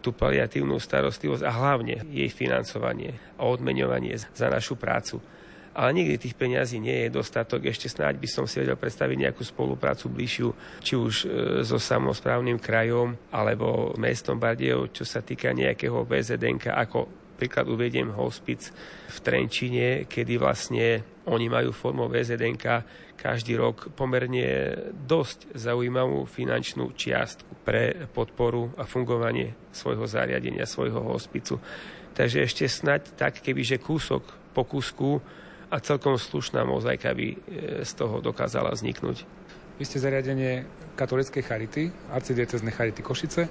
tú 0.00 0.16
paliatívnu 0.16 0.80
starostlivosť 0.80 1.44
a 1.44 1.52
hlavne 1.52 2.08
jej 2.08 2.32
financovanie 2.32 3.20
a 3.36 3.44
odmeňovanie 3.44 4.16
za 4.16 4.48
našu 4.48 4.80
prácu 4.80 5.20
ale 5.70 5.90
nikdy 5.94 6.18
tých 6.18 6.34
peňazí 6.34 6.82
nie 6.82 7.06
je 7.06 7.14
dostatok. 7.14 7.62
Ešte 7.70 7.86
snáď 7.86 8.18
by 8.18 8.28
som 8.28 8.44
si 8.44 8.58
vedel 8.58 8.74
predstaviť 8.74 9.16
nejakú 9.16 9.42
spoluprácu 9.46 10.10
bližšiu, 10.10 10.48
či 10.82 10.94
už 10.98 11.14
e, 11.22 11.26
so 11.62 11.78
samozprávnym 11.78 12.58
krajom 12.58 13.14
alebo 13.30 13.94
mestom 13.94 14.36
Bardejov, 14.36 14.90
čo 14.90 15.06
sa 15.06 15.22
týka 15.22 15.54
nejakého 15.54 16.02
VZDNK, 16.02 16.74
ako 16.74 16.98
príklad 17.38 17.70
uvediem 17.72 18.12
hospic 18.12 18.68
v 19.08 19.16
Trenčine, 19.24 20.04
kedy 20.04 20.36
vlastne 20.36 21.00
oni 21.24 21.46
majú 21.48 21.72
formou 21.72 22.10
VZDNK 22.12 22.66
každý 23.20 23.60
rok 23.60 23.92
pomerne 23.92 24.76
dosť 24.92 25.52
zaujímavú 25.52 26.24
finančnú 26.24 26.96
čiastku 26.96 27.64
pre 27.64 28.08
podporu 28.16 28.72
a 28.80 28.88
fungovanie 28.88 29.52
svojho 29.76 30.08
zariadenia, 30.08 30.64
svojho 30.64 31.04
hospicu. 31.04 31.60
Takže 32.16 32.48
ešte 32.48 32.64
snať 32.64 33.20
tak, 33.20 33.44
kebyže 33.44 33.76
kúsok 33.76 34.24
po 34.56 34.64
kúsku 34.64 35.20
a 35.70 35.76
celkom 35.78 36.18
slušná 36.18 36.66
mozaika 36.66 37.14
by 37.14 37.26
e, 37.30 37.36
z 37.86 37.92
toho 37.94 38.18
dokázala 38.18 38.74
vzniknúť. 38.74 39.22
Vy 39.78 39.84
ste 39.88 40.02
zariadenie 40.02 40.66
katolickej 40.98 41.42
charity, 41.46 41.88
arcidieceznej 42.12 42.74
charity 42.74 43.00
Košice. 43.00 43.48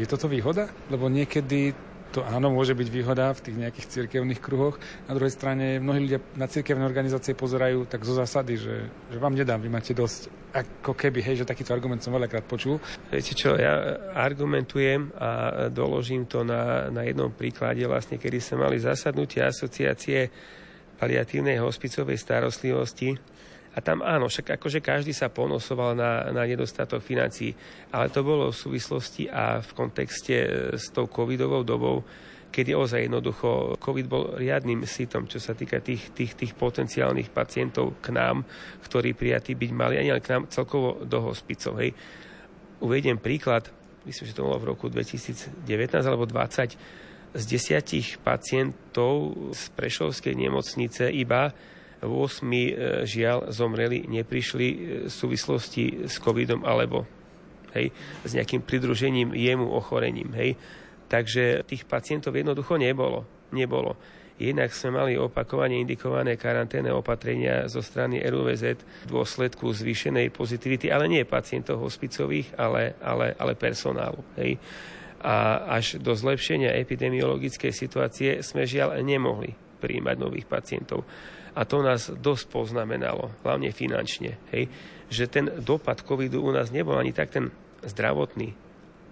Je 0.00 0.06
toto 0.08 0.26
výhoda? 0.26 0.66
Lebo 0.90 1.06
niekedy 1.06 1.76
to 2.08 2.24
áno, 2.24 2.48
môže 2.48 2.72
byť 2.72 2.88
výhoda 2.88 3.36
v 3.36 3.44
tých 3.44 3.56
nejakých 3.60 3.86
cirkevných 4.00 4.40
kruhoch. 4.40 4.80
Na 5.06 5.12
druhej 5.12 5.28
strane 5.28 5.76
mnohí 5.76 6.08
ľudia 6.08 6.20
na 6.40 6.48
cirkevné 6.48 6.88
organizácie 6.88 7.36
pozerajú 7.36 7.84
tak 7.84 8.00
zo 8.00 8.16
zásady, 8.16 8.56
že, 8.56 8.76
že 9.12 9.18
vám 9.20 9.36
nedám, 9.36 9.60
vy 9.60 9.68
máte 9.68 9.92
dosť. 9.92 10.32
Ako 10.48 10.96
keby, 10.96 11.20
hej, 11.20 11.44
že 11.44 11.50
takýto 11.52 11.76
argument 11.76 12.00
som 12.00 12.16
veľakrát 12.16 12.48
počul. 12.48 12.80
Viete 13.12 13.36
čo, 13.36 13.52
ja 13.60 14.00
argumentujem 14.16 15.12
a 15.20 15.30
doložím 15.68 16.24
to 16.24 16.40
na, 16.40 16.88
na 16.88 17.04
jednom 17.04 17.28
príklade, 17.28 17.84
vlastne, 17.84 18.16
kedy 18.16 18.40
sme 18.40 18.64
mali 18.64 18.80
zasadnutie 18.80 19.44
asociácie 19.44 20.32
paliatívnej 20.98 21.62
hospicovej 21.62 22.18
starostlivosti. 22.18 23.14
A 23.72 23.78
tam 23.78 24.02
áno, 24.02 24.26
však 24.26 24.58
akože 24.58 24.82
každý 24.82 25.14
sa 25.14 25.30
ponosoval 25.30 25.94
na, 25.94 26.34
na 26.34 26.42
nedostatok 26.42 26.98
financií, 26.98 27.54
ale 27.94 28.10
to 28.10 28.26
bolo 28.26 28.50
v 28.50 28.58
súvislosti 28.58 29.30
a 29.30 29.62
v 29.62 29.70
kontexte 29.70 30.34
e, 30.34 30.48
s 30.74 30.90
tou 30.90 31.06
covidovou 31.06 31.62
dobou, 31.62 32.02
kedy 32.50 32.74
ozaj 32.74 33.06
jednoducho 33.06 33.78
COVID 33.78 34.06
bol 34.10 34.34
riadnym 34.34 34.82
sitom, 34.82 35.30
čo 35.30 35.38
sa 35.38 35.54
týka 35.54 35.78
tých, 35.78 36.10
tých, 36.10 36.34
tých 36.34 36.52
potenciálnych 36.58 37.30
pacientov 37.30 38.02
k 38.02 38.10
nám, 38.10 38.42
ktorí 38.82 39.14
prijatí 39.14 39.54
byť 39.54 39.70
mali, 39.70 39.94
ani 40.00 40.10
k 40.18 40.32
nám 40.34 40.42
celkovo 40.50 40.98
do 41.06 41.22
hospicov. 41.22 41.78
Hej. 41.78 41.94
Uvediem 42.82 43.20
príklad, 43.20 43.70
myslím, 44.08 44.26
že 44.26 44.34
to 44.34 44.48
bolo 44.48 44.58
v 44.58 44.74
roku 44.74 44.90
2019 44.90 45.62
alebo 46.02 46.26
2020, 46.26 47.07
z 47.34 47.42
desiatich 47.44 48.16
pacientov 48.20 49.36
z 49.52 49.62
Prešovskej 49.76 50.34
nemocnice 50.36 51.12
iba 51.12 51.52
8 52.00 52.06
e, 52.06 52.70
žiaľ 53.04 53.50
zomreli, 53.50 54.06
neprišli 54.06 54.68
e, 54.68 54.76
v 55.06 55.12
súvislosti 55.12 56.06
s 56.06 56.22
covidom 56.22 56.62
alebo 56.62 57.04
hej, 57.74 57.90
s 58.22 58.30
nejakým 58.32 58.62
pridružením 58.62 59.34
jemu 59.34 59.66
ochorením. 59.66 60.30
Hej. 60.38 60.54
Takže 61.08 61.64
tých 61.66 61.88
pacientov 61.88 62.36
jednoducho 62.36 62.78
nebolo. 62.78 63.26
nebolo. 63.50 63.96
Jednak 64.38 64.70
sme 64.70 64.94
mali 64.94 65.18
opakovane 65.18 65.82
indikované 65.82 66.38
karanténne 66.38 66.94
opatrenia 66.94 67.66
zo 67.66 67.82
strany 67.82 68.22
RUVZ 68.22 68.64
v 68.78 69.06
dôsledku 69.10 69.66
zvýšenej 69.66 70.30
pozitivity, 70.30 70.94
ale 70.94 71.10
nie 71.10 71.26
pacientov 71.26 71.82
hospicových, 71.82 72.54
ale, 72.54 72.94
ale, 73.02 73.34
ale 73.34 73.58
personálu. 73.58 74.22
Hej 74.38 74.62
a 75.18 75.66
až 75.78 75.98
do 75.98 76.14
zlepšenia 76.14 76.78
epidemiologickej 76.78 77.72
situácie 77.74 78.30
sme 78.46 78.66
žiaľ 78.66 79.02
nemohli 79.02 79.54
príjmať 79.82 80.16
nových 80.18 80.46
pacientov. 80.46 81.02
A 81.58 81.66
to 81.66 81.82
nás 81.82 82.06
dosť 82.06 82.54
poznamenalo, 82.54 83.34
hlavne 83.42 83.74
finančne, 83.74 84.38
hej, 84.54 84.70
že 85.10 85.26
ten 85.26 85.50
dopad 85.58 86.06
covidu 86.06 86.38
u 86.38 86.54
nás 86.54 86.70
nebol 86.70 86.94
ani 86.94 87.10
tak 87.10 87.34
ten 87.34 87.50
zdravotný, 87.82 88.54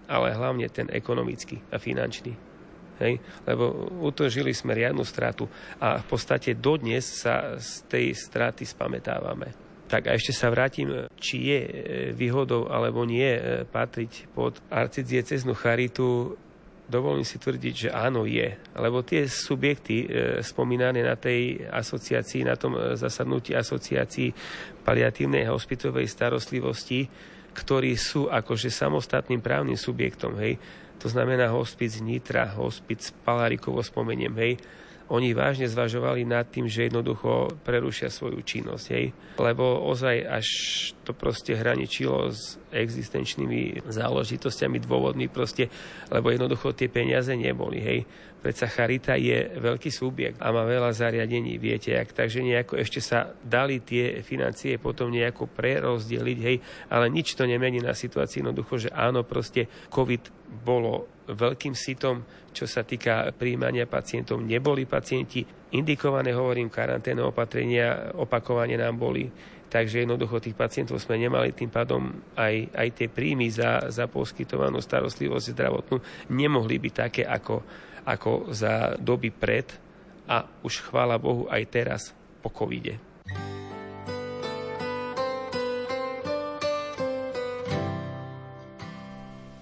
ale 0.06 0.36
hlavne 0.36 0.70
ten 0.70 0.86
ekonomický 0.86 1.58
a 1.74 1.82
finančný. 1.82 2.38
Hej? 3.02 3.18
Lebo 3.44 3.90
utožili 4.06 4.54
sme 4.54 4.78
riadnu 4.78 5.02
stratu 5.02 5.50
a 5.82 5.98
v 6.00 6.06
podstate 6.06 6.54
dodnes 6.54 7.02
sa 7.02 7.58
z 7.58 7.82
tej 7.90 8.06
straty 8.14 8.62
spametávame. 8.62 9.65
Tak 9.86 10.10
a 10.10 10.18
ešte 10.18 10.34
sa 10.34 10.50
vrátim, 10.50 10.90
či 11.14 11.46
je 11.46 11.60
e, 11.62 11.70
výhodou 12.10 12.66
alebo 12.66 13.06
nie 13.06 13.38
e, 13.38 13.62
patriť 13.62 14.26
pod 14.34 14.58
arcidieceznú 14.66 15.54
charitu. 15.54 16.34
Dovolím 16.90 17.22
si 17.22 17.38
tvrdiť, 17.38 17.74
že 17.86 17.88
áno 17.94 18.26
je, 18.26 18.58
lebo 18.74 19.06
tie 19.06 19.30
subjekty 19.30 19.96
e, 20.02 20.06
spomínané 20.42 21.06
na 21.06 21.14
tej 21.14 21.70
asociácii, 21.70 22.42
na 22.42 22.58
tom 22.58 22.74
zasadnutí 22.98 23.54
asociácii 23.54 24.34
paliatívnej 24.82 25.46
hospitovej 25.46 26.10
starostlivosti, 26.10 27.06
ktorí 27.54 27.94
sú 27.94 28.26
akože 28.26 28.68
samostatným 28.68 29.38
právnym 29.38 29.78
subjektom, 29.78 30.34
hej, 30.42 30.58
to 31.00 31.06
znamená 31.08 31.48
hospic 31.52 31.94
Nitra, 32.02 32.52
hospic 32.58 33.14
Palárikovo 33.24 33.80
spomeniem, 33.80 34.34
hej, 34.36 34.52
oni 35.06 35.38
vážne 35.38 35.70
zvažovali 35.70 36.26
nad 36.26 36.50
tým, 36.50 36.66
že 36.66 36.90
jednoducho 36.90 37.54
prerušia 37.62 38.10
svoju 38.10 38.42
činnosť. 38.42 38.86
Hej. 38.90 39.14
Lebo 39.38 39.86
ozaj 39.86 40.16
až 40.26 40.46
to 41.06 41.14
proste 41.14 41.54
hraničilo 41.54 42.34
s 42.34 42.58
existenčnými 42.74 43.86
záležitosťami, 43.86 44.82
dôvodmi 44.82 45.30
proste, 45.30 45.70
lebo 46.10 46.34
jednoducho 46.34 46.74
tie 46.74 46.90
peniaze 46.90 47.30
neboli. 47.38 47.78
Hej. 47.78 47.98
Predsa 48.46 48.70
Charita 48.70 49.18
je 49.18 49.58
veľký 49.58 49.90
subjekt 49.90 50.38
a 50.38 50.54
má 50.54 50.62
veľa 50.62 50.94
zariadení, 50.94 51.58
viete, 51.58 51.90
jak, 51.90 52.14
takže 52.14 52.46
nejako 52.46 52.78
ešte 52.78 53.02
sa 53.02 53.34
dali 53.42 53.82
tie 53.82 54.22
financie 54.22 54.78
potom 54.78 55.10
nejako 55.10 55.50
prerozdeliť, 55.50 56.38
hej, 56.46 56.62
ale 56.86 57.10
nič 57.10 57.34
to 57.34 57.42
nemení 57.42 57.82
na 57.82 57.90
situácii 57.90 58.46
jednoducho, 58.46 58.86
že 58.86 58.94
áno, 58.94 59.26
proste 59.26 59.66
COVID 59.90 60.30
bolo 60.62 61.10
veľkým 61.26 61.74
sitom, 61.74 62.22
čo 62.54 62.70
sa 62.70 62.86
týka 62.86 63.34
príjmania 63.34 63.90
pacientov. 63.90 64.38
Neboli 64.38 64.86
pacienti 64.86 65.42
indikované, 65.74 66.30
hovorím, 66.30 66.70
karanténne 66.70 67.26
opatrenia 67.26 68.14
opakovane 68.14 68.78
nám 68.78 68.94
boli. 68.94 69.26
Takže 69.66 70.06
jednoducho 70.06 70.38
tých 70.38 70.54
pacientov 70.54 71.02
sme 71.02 71.18
nemali, 71.18 71.50
tým 71.50 71.74
pádom 71.74 72.14
aj, 72.38 72.70
aj 72.70 72.88
tie 72.94 73.08
príjmy 73.10 73.50
za, 73.50 73.90
za 73.90 74.06
poskytovanú 74.06 74.78
starostlivosť 74.78 75.50
zdravotnú 75.50 75.98
nemohli 76.30 76.78
byť 76.78 76.94
také 76.94 77.22
ako, 77.26 77.66
ako 78.06 78.54
za 78.54 78.94
doby 78.96 79.34
pred 79.34 79.66
a 80.30 80.46
už 80.62 80.86
chvála 80.86 81.18
Bohu 81.18 81.50
aj 81.50 81.62
teraz 81.66 82.02
po 82.40 82.48
covide. 82.54 83.02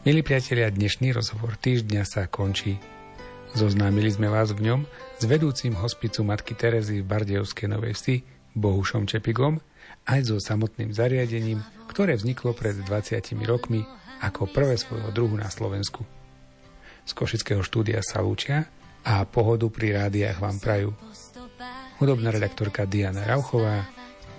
Milí 0.05 0.21
priatelia, 0.21 0.69
dnešný 0.69 1.17
rozhovor 1.17 1.57
týždňa 1.57 2.05
sa 2.05 2.29
končí. 2.29 2.77
Zoznámili 3.57 4.13
sme 4.13 4.29
vás 4.29 4.53
v 4.53 4.69
ňom 4.69 4.81
s 5.17 5.25
vedúcim 5.25 5.73
hospicu 5.73 6.21
Matky 6.29 6.53
Terezy 6.53 7.01
v 7.01 7.09
Bardejovskej 7.09 7.73
Novej 7.73 7.97
Vsi, 7.97 8.17
Bohušom 8.53 9.09
Čepigom, 9.09 9.65
aj 10.05 10.29
so 10.29 10.37
samotným 10.37 10.93
zariadením, 10.93 11.65
ktoré 11.89 12.21
vzniklo 12.21 12.53
pred 12.53 12.77
20 12.85 13.33
rokmi 13.49 13.89
ako 14.21 14.45
prvé 14.45 14.77
svojho 14.77 15.09
druhu 15.09 15.41
na 15.41 15.49
Slovensku. 15.49 16.05
Z 17.05 17.13
Košického 17.13 17.61
štúdia 17.61 18.01
sa 18.01 18.25
lúčia 18.25 18.65
a 19.05 19.29
pohodu 19.29 19.69
pri 19.69 19.93
rádiách 20.01 20.41
vám 20.41 20.57
prajú 20.57 20.89
hudobná 22.01 22.33
redaktorka 22.33 22.89
Diana 22.89 23.23
Rauchová, 23.29 23.85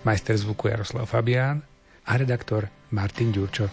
majster 0.01 0.33
zvuku 0.33 0.73
Jaroslav 0.73 1.05
Fabián 1.05 1.61
a 2.05 2.11
redaktor 2.17 2.69
Martin 2.89 3.29
Ďurčo. 3.29 3.69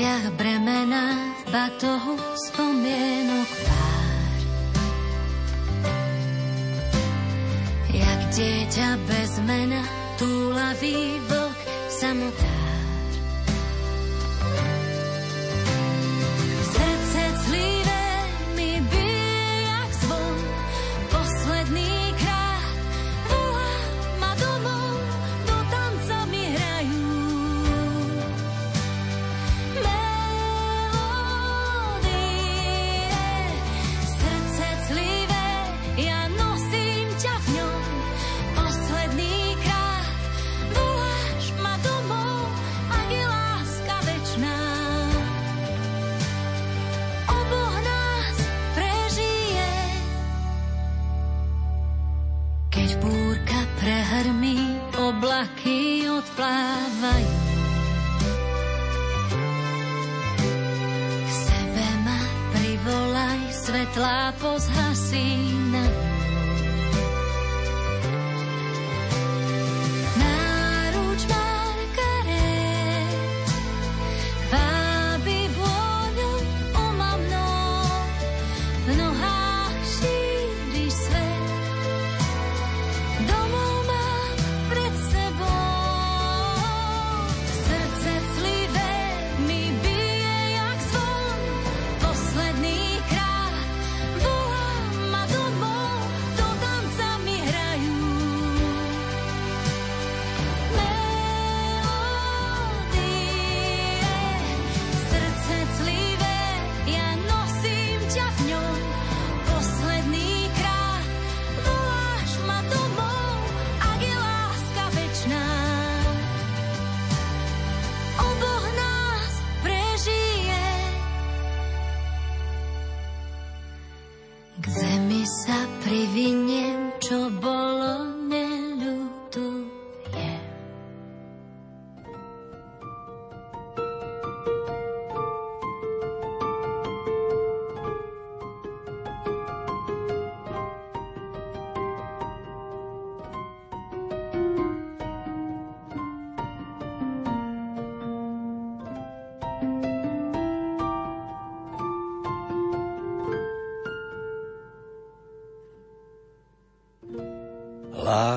Pleciach 0.00 0.32
bremena, 0.32 1.12
v 1.44 1.52
batohu 1.52 2.16
spomienok 2.48 3.50
pár. 3.68 4.40
Jak 7.92 8.20
dieťa 8.32 8.88
bez 9.04 9.32
mena, 9.44 9.84
túlavý 10.16 11.20
vlk 11.28 11.60
samotár. 11.92 12.69